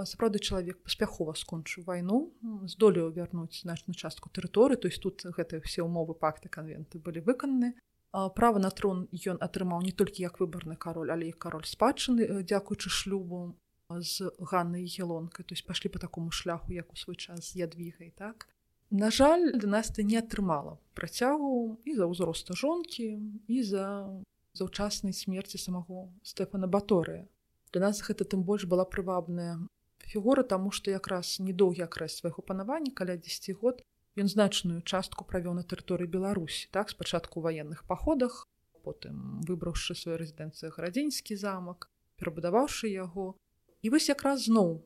сапраўды 0.05 0.37
чалавек 0.37 0.77
паспяхова 0.85 1.33
скончыў 1.33 1.89
вайну 1.89 2.29
здолеў 2.69 3.09
вярнуць 3.09 3.65
значную 3.65 3.97
частку 3.97 4.29
тэрыторыі 4.29 4.77
то 4.77 4.87
есть 4.87 5.01
тут 5.01 5.25
гэтыя 5.25 5.65
все 5.65 5.81
умовы 5.81 6.13
пакты 6.13 6.45
канвенты 6.45 7.01
былі 7.01 7.25
выкананы 7.25 7.73
права 8.11 8.59
на 8.59 8.69
трон 8.69 9.07
ён 9.13 9.37
атрымаў 9.41 9.81
не 9.85 9.91
толькі 9.91 10.23
як 10.23 10.39
выбарны 10.39 10.75
кароль 10.75 11.11
але 11.13 11.29
і 11.29 11.37
кароль 11.37 11.65
спадчыны 11.65 12.43
дзякуючы 12.43 12.89
шлюбу 12.89 13.55
з 13.89 14.31
ганнай 14.39 14.85
гелонкай 14.85 15.45
то 15.45 15.53
есть 15.53 15.65
пашлі 15.65 15.89
по 15.89 15.99
такому 15.99 16.31
шляху 16.31 16.73
як 16.73 16.93
у 16.93 16.95
свой 16.95 17.15
час 17.15 17.51
з 17.51 17.65
ядвігай 17.65 18.13
так? 18.15 18.47
На 18.89 19.11
жаль 19.11 19.53
дынастыя 19.53 20.05
не 20.05 20.17
атрымала 20.17 20.77
працягу 20.97 21.77
і 21.85 21.93
за 21.93 22.09
ўзроста 22.09 22.57
жонкі 22.57 23.21
і 23.45 23.57
за 23.63 24.09
заўчаснай 24.57 25.13
смерці 25.13 25.61
самого 25.61 26.09
стэфана 26.23 26.65
баторыя. 26.65 27.29
Для 27.71 27.81
нас 27.81 28.01
гэта 28.01 28.25
тым 28.25 28.41
больш 28.41 28.65
была 28.65 28.85
прывабная 28.89 29.61
фігура 30.09 30.41
таму 30.41 30.73
што 30.73 30.89
якраз 30.89 31.37
недоўгі 31.37 31.85
акрас 31.85 32.17
свайго 32.17 32.41
панавання 32.41 32.89
каля 32.89 33.17
10 33.17 33.61
год 33.61 33.85
Ён 34.19 34.27
значную 34.27 34.81
частку 34.83 35.23
правёў 35.23 35.55
на 35.55 35.63
тэрыторыі 35.63 36.11
Беларусі 36.11 36.67
так 36.75 36.89
спачатку 36.91 37.39
ваенных 37.39 37.85
паходах, 37.87 38.43
потым 38.83 39.39
выбраўшы 39.47 39.95
сваю 39.95 40.19
рэзідэнцыю 40.19 40.71
гарадзеньскі 40.75 41.39
замак, 41.39 41.87
перабудаваўшы 42.19 42.91
яго. 42.91 43.39
І 43.81 43.95
вось 43.95 44.09
якраз 44.11 44.51
зноў 44.51 44.83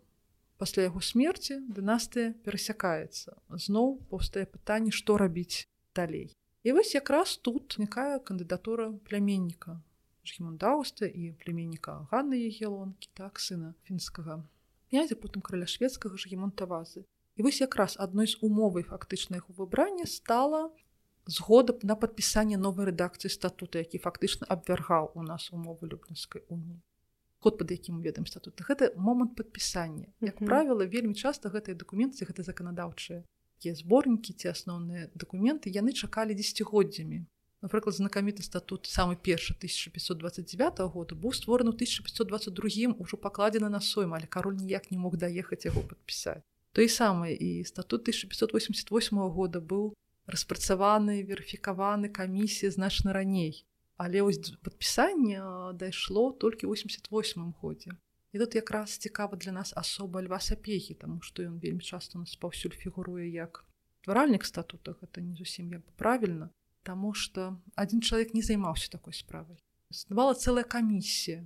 пасля 0.62 0.86
яго 0.86 1.02
смерці 1.02 1.60
дынастыя 1.66 2.38
перасякаецца. 2.46 3.34
зноў 3.66 3.98
паўстае 4.14 4.46
пытанне, 4.46 4.92
што 4.92 5.18
рабіць 5.18 5.66
далей. 5.96 6.30
І 6.64 6.72
вось 6.78 6.94
якраз 6.94 7.38
тут 7.38 7.76
знікае 7.76 8.20
кандыдатура 8.20 8.92
пляменніка 9.10 9.82
Жмундауста 10.24 11.06
і 11.06 11.34
племенніка 11.42 12.08
Ганны 12.12 12.40
Егелонкі, 12.40 13.10
так 13.14 13.40
сына 13.40 13.76
фінскага 13.84 14.46
князя 14.94 15.16
потым 15.18 15.42
краля 15.42 15.66
шведскага 15.66 16.22
жгемонтавазы. 16.22 17.02
І 17.36 17.44
вось 17.44 17.62
якраз 17.62 17.96
адной 18.00 18.28
з 18.28 18.38
умовай 18.46 18.84
фактычна 18.84 19.42
яго 19.42 19.54
выбрання 19.58 20.06
стала 20.06 20.70
згода 21.26 21.74
на 21.82 21.96
падпісанне 21.96 22.58
новай 22.58 22.92
рэдакцыі 22.92 23.32
статута, 23.34 23.82
які 23.82 23.98
фактычна 23.98 24.46
абвяргаў 24.46 25.12
у 25.16 25.24
нас 25.24 25.50
умовы 25.50 25.90
люблінскай 25.90 26.44
уніі. 26.50 26.82
Ход 27.40 27.58
пад 27.58 27.72
якім 27.72 28.02
ведаем 28.06 28.26
статут 28.30 28.62
гэта 28.62 28.94
момант 28.96 29.36
падпісання. 29.36 30.08
Як 30.22 30.36
mm 30.36 30.44
-hmm. 30.44 30.46
правіла, 30.46 30.86
вельмі 30.86 31.14
часта 31.14 31.50
гэтыя 31.50 31.76
дакументы, 31.76 32.26
гэта 32.26 32.44
заканадаўчыя 32.44 33.24
зборнікі 33.64 34.34
ці 34.34 34.48
асноўныя 34.48 35.08
дакументы 35.16 35.72
яны 35.72 35.94
чакалі 35.94 36.36
дзегоддзямі. 36.36 37.26
Напрыклад, 37.62 37.96
знакаміты 37.96 38.44
статут 38.44 38.86
самы 38.86 39.16
першы 39.16 39.56
1529 39.56 40.80
года 40.92 41.16
быў 41.16 41.32
створаны 41.32 41.72
ў 41.72 41.76
1522 41.76 43.00
ужо 43.00 43.18
пакладзены 43.18 43.70
на 43.70 43.80
сойм, 43.80 44.14
але 44.14 44.28
кароль 44.28 44.60
ніяк 44.60 44.92
не 44.92 44.98
мог 44.98 45.16
даехаць 45.18 45.66
яго 45.66 45.82
падпісаць 45.82 46.44
той 46.74 46.90
самы 46.90 47.34
і 47.34 47.64
статут 47.64 48.10
1588 48.10 49.18
года 49.30 49.62
быў 49.62 49.94
распрацаваны 50.26 51.22
верыфікаваны 51.24 52.10
камісія 52.10 52.72
значна 52.72 53.14
раней. 53.14 53.66
Але 53.98 54.22
вось 54.22 54.42
падпісанне 54.66 55.40
дайшло 55.78 56.32
толькі 56.32 56.68
88 56.68 57.54
годзе 57.62 57.94
і 58.34 58.40
тут 58.40 58.56
якраз 58.56 58.98
цікава 58.98 59.38
для 59.38 59.52
нас 59.52 59.74
асоба 59.78 60.24
льва 60.24 60.40
сапехі 60.40 60.98
тому 60.98 61.22
што 61.22 61.46
ён 61.46 61.62
вельмі 61.62 61.86
часто 61.86 62.18
нас 62.20 62.34
паўсюль 62.36 62.74
фігуруе 62.74 63.30
як 63.30 63.62
тваральнік 64.02 64.46
статута 64.46 64.98
гэта 64.98 65.22
не 65.22 65.38
зусім 65.38 65.70
як 65.78 65.86
бы 65.86 65.94
правільна 65.96 66.50
Таму 66.84 67.14
што 67.16 67.56
адзін 67.80 68.02
чалавек 68.04 68.34
не 68.36 68.42
займаўся 68.44 68.92
такой 68.92 69.16
справай. 69.16 69.56
Існавала 69.88 70.36
цэлая 70.36 70.68
камісія 70.68 71.44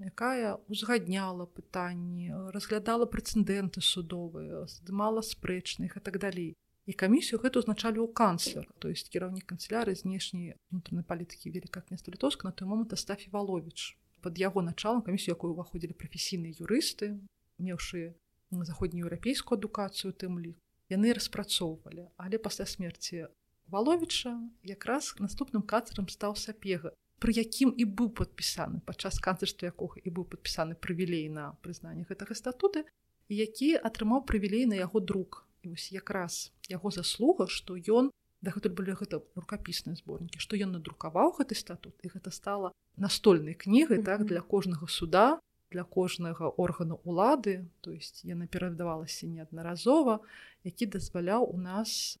якая 0.00 0.56
узгадняла 0.68 1.46
пытанні 1.46 2.32
разглядала 2.56 3.04
прэцэдэнты 3.04 3.84
судовыя 3.84 4.64
здымала 4.66 5.20
спрэчных 5.20 5.96
і 5.96 6.00
так 6.00 6.18
далей. 6.18 6.56
І 6.88 6.92
камісію 6.92 7.38
гэта 7.44 7.60
узначалі 7.60 8.00
ў 8.00 8.08
канцлер 8.10 8.64
то 8.80 8.88
есть 8.88 9.12
кіраўнік 9.12 9.44
канцеляры 9.44 9.94
знешняй 9.94 10.56
унутранай 10.72 11.04
палітыкі 11.04 11.52
великка 11.52 11.84
княства 11.84 12.10
літоўска 12.10 12.48
на 12.48 12.52
той 12.52 12.66
момант 12.66 12.96
стафі 12.98 13.28
валович 13.30 14.00
под 14.20 14.40
яго 14.40 14.62
началом 14.62 15.04
камісію 15.04 15.36
якую 15.36 15.52
ўваходзілі 15.54 15.94
прафесійныя 15.94 16.56
юрысты 16.56 17.20
меўшы 17.60 18.16
заходнееўрапейскую 18.50 19.60
адукацыю 19.60 20.16
тым 20.16 20.40
лік 20.40 20.58
яны 20.90 21.14
распрацоўвалі. 21.14 22.10
Але 22.16 22.38
пасля 22.38 22.66
смерти 22.66 23.28
валовича 23.68 24.34
якраз 24.66 25.14
наступным 25.22 25.62
кацерам 25.62 26.08
стаў 26.08 26.34
сапега 26.34 26.90
пры 27.20 27.36
якім 27.36 27.70
і 27.76 27.84
быў 27.84 28.08
падпісаны 28.16 28.80
падчас 28.88 29.20
канцэрства 29.20 29.68
якога 29.68 30.00
і 30.04 30.08
быў 30.10 30.24
падпісаны 30.32 30.74
прывілей 30.74 31.28
на 31.28 31.52
прызнанне 31.60 32.08
гэтага 32.08 32.34
статуты 32.34 32.84
які 33.30 33.76
атрымаў 33.78 34.24
прывілей 34.26 34.66
на 34.66 34.74
яго 34.74 35.00
друк. 35.00 35.46
І 35.62 35.68
вось 35.68 35.92
якраз 35.92 36.50
яго 36.68 36.90
заслуга 36.90 37.46
што 37.46 37.76
ён 37.76 38.10
дагэтуль 38.40 38.72
былі 38.72 38.96
гэта 38.96 39.20
рукапісныя 39.36 39.96
зборнікі 40.00 40.40
што 40.40 40.56
ён 40.56 40.72
надрукаваў 40.76 41.36
гэты 41.36 41.54
статут 41.54 41.94
і 42.00 42.08
гэта 42.08 42.32
стала 42.32 42.72
настольнай 42.96 43.54
кнігай 43.54 43.98
mm 43.98 44.02
-hmm. 44.02 44.08
так 44.08 44.24
для 44.24 44.40
кожнага 44.40 44.88
суда 44.88 45.38
для 45.70 45.84
кожнага 45.84 46.48
органу 46.48 47.00
улады 47.04 47.68
то 47.80 47.92
есть 47.92 48.24
яна 48.24 48.46
перадавалася 48.46 49.26
неаднаразова 49.26 50.20
які 50.64 50.86
дазваляў 50.86 51.44
у 51.54 51.58
нас 51.58 52.18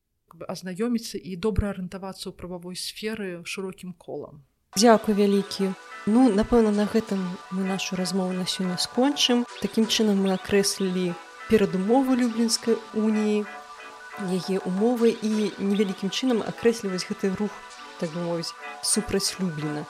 азнаёміцца 0.48 1.18
і 1.18 1.36
добра 1.36 1.72
арыентавацца 1.72 2.28
ў 2.30 2.36
прававой 2.36 2.76
сферы 2.76 3.42
шырокім 3.44 3.92
колам 3.92 4.44
Дзякуй 4.76 5.14
вялікі 5.14 5.72
Ну 6.06 6.20
напэўна 6.32 6.70
на 6.74 6.84
гэтым 6.90 7.22
мы 7.50 7.64
нашу 7.68 7.96
размову 7.96 8.32
на 8.32 8.46
сёння 8.46 8.76
скончым. 8.78 9.44
Такім 9.60 9.86
чынам 9.86 10.22
мы 10.24 10.32
акрэслілі 10.34 11.12
перадумову 11.50 12.14
люблінскай 12.14 12.78
уніі 12.94 13.44
яе 14.28 14.60
умовы 14.68 15.10
і 15.10 15.50
невялікім 15.58 16.10
чынам 16.10 16.42
акрэсліваць 16.52 17.06
гэты 17.08 17.32
рух 17.40 17.50
так 18.00 18.12
бы 18.14 18.22
мовіць 18.26 18.54
супраць 18.82 19.36
любліна 19.40 19.84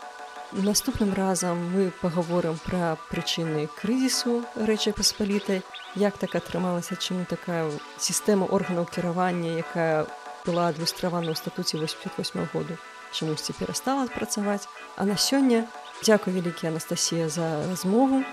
наступным 0.52 1.14
разам 1.14 1.58
мы 1.74 1.90
паговорым 2.00 2.58
пра 2.64 2.96
прычыны 3.10 3.66
крызісу 3.80 4.40
рэчы 4.70 4.92
паспалітай 4.92 5.62
як 5.96 6.18
так 6.18 6.34
атрымалася 6.38 6.96
чаму 6.96 7.24
такая 7.24 7.66
сістэма 7.98 8.46
органаў 8.46 8.86
кіравання 8.86 9.58
якая 9.62 10.06
была 10.46 10.68
адлюстравана 10.68 11.32
ў 11.32 11.36
статуце 11.36 11.76
88 11.78 12.48
году 12.52 12.76
чамусьці 13.12 13.52
перастала 13.58 14.06
працаваць 14.06 14.68
а 14.96 15.04
на 15.04 15.16
сёння 15.16 15.66
дзякуй 16.02 16.32
вялікі 16.32 16.70
Анастасія 16.70 17.28
за 17.28 17.66
размову. 17.68 18.24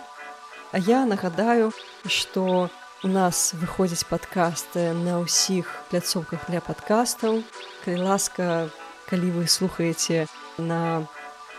А 0.71 0.77
я 0.77 1.05
нагадаю 1.05 1.71
што 2.05 2.69
у 3.03 3.07
нас 3.07 3.53
выходзіць 3.53 4.07
падкасты 4.09 4.93
на 4.93 5.19
ўсіх 5.23 5.69
пляцоўках 5.89 6.47
для 6.49 6.61
падкастаў 6.61 7.43
калі 7.85 7.99
ласка 8.03 8.69
калі 9.09 9.27
вы 9.39 9.47
слухаеце 9.47 10.27
на 10.57 11.07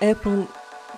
Apple 0.00 0.46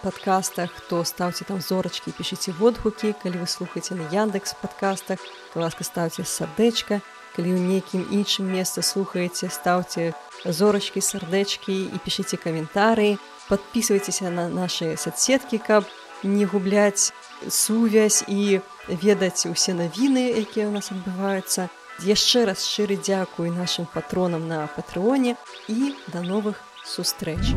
подкастах 0.02 0.70
то 0.88 1.04
ставце 1.04 1.44
там 1.44 1.60
зорачкі 1.60 2.12
пішыце 2.16 2.52
водгукі. 2.56 3.12
Калі 3.22 3.44
вы 3.44 3.46
слухаеце 3.46 3.94
на 3.94 4.08
яндекс 4.08 4.54
подкастах 4.60 5.20
то 5.52 5.60
ласка 5.60 5.84
ставце 5.84 6.24
сардэчка 6.24 7.00
калі 7.36 7.54
ў 7.54 7.60
нейкім 7.60 8.02
іншым 8.10 8.50
месцы 8.50 8.82
слухаеце 8.82 9.50
стаўце 9.50 10.12
зорачкі 10.44 11.00
сардэчкі 11.00 11.76
і 11.90 11.96
пішыце 12.04 12.36
каментары. 12.36 13.18
Подписывайтеся 13.48 14.30
на 14.30 14.48
наши 14.48 14.96
соцсеткі 14.96 15.58
каб 15.58 15.84
не 16.22 16.44
губляць 16.46 17.12
сувязь 17.48 18.24
і 18.28 18.60
ведаць 18.88 19.46
усе 19.46 19.74
навіны 19.74 20.40
якія 20.42 20.68
ў 20.68 20.72
нас 20.74 20.92
адбываюцца. 20.92 21.68
Яшчэ 22.00 22.48
раз 22.48 22.64
шчыры 22.64 22.96
дзякуй 22.96 23.52
нашим 23.52 23.84
патронам 23.84 24.48
на 24.48 24.66
патрыоне 24.72 25.36
і 25.68 25.94
да 26.08 26.24
новых 26.24 26.64
сустрэч. 26.84 27.52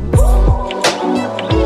у 1.04 1.63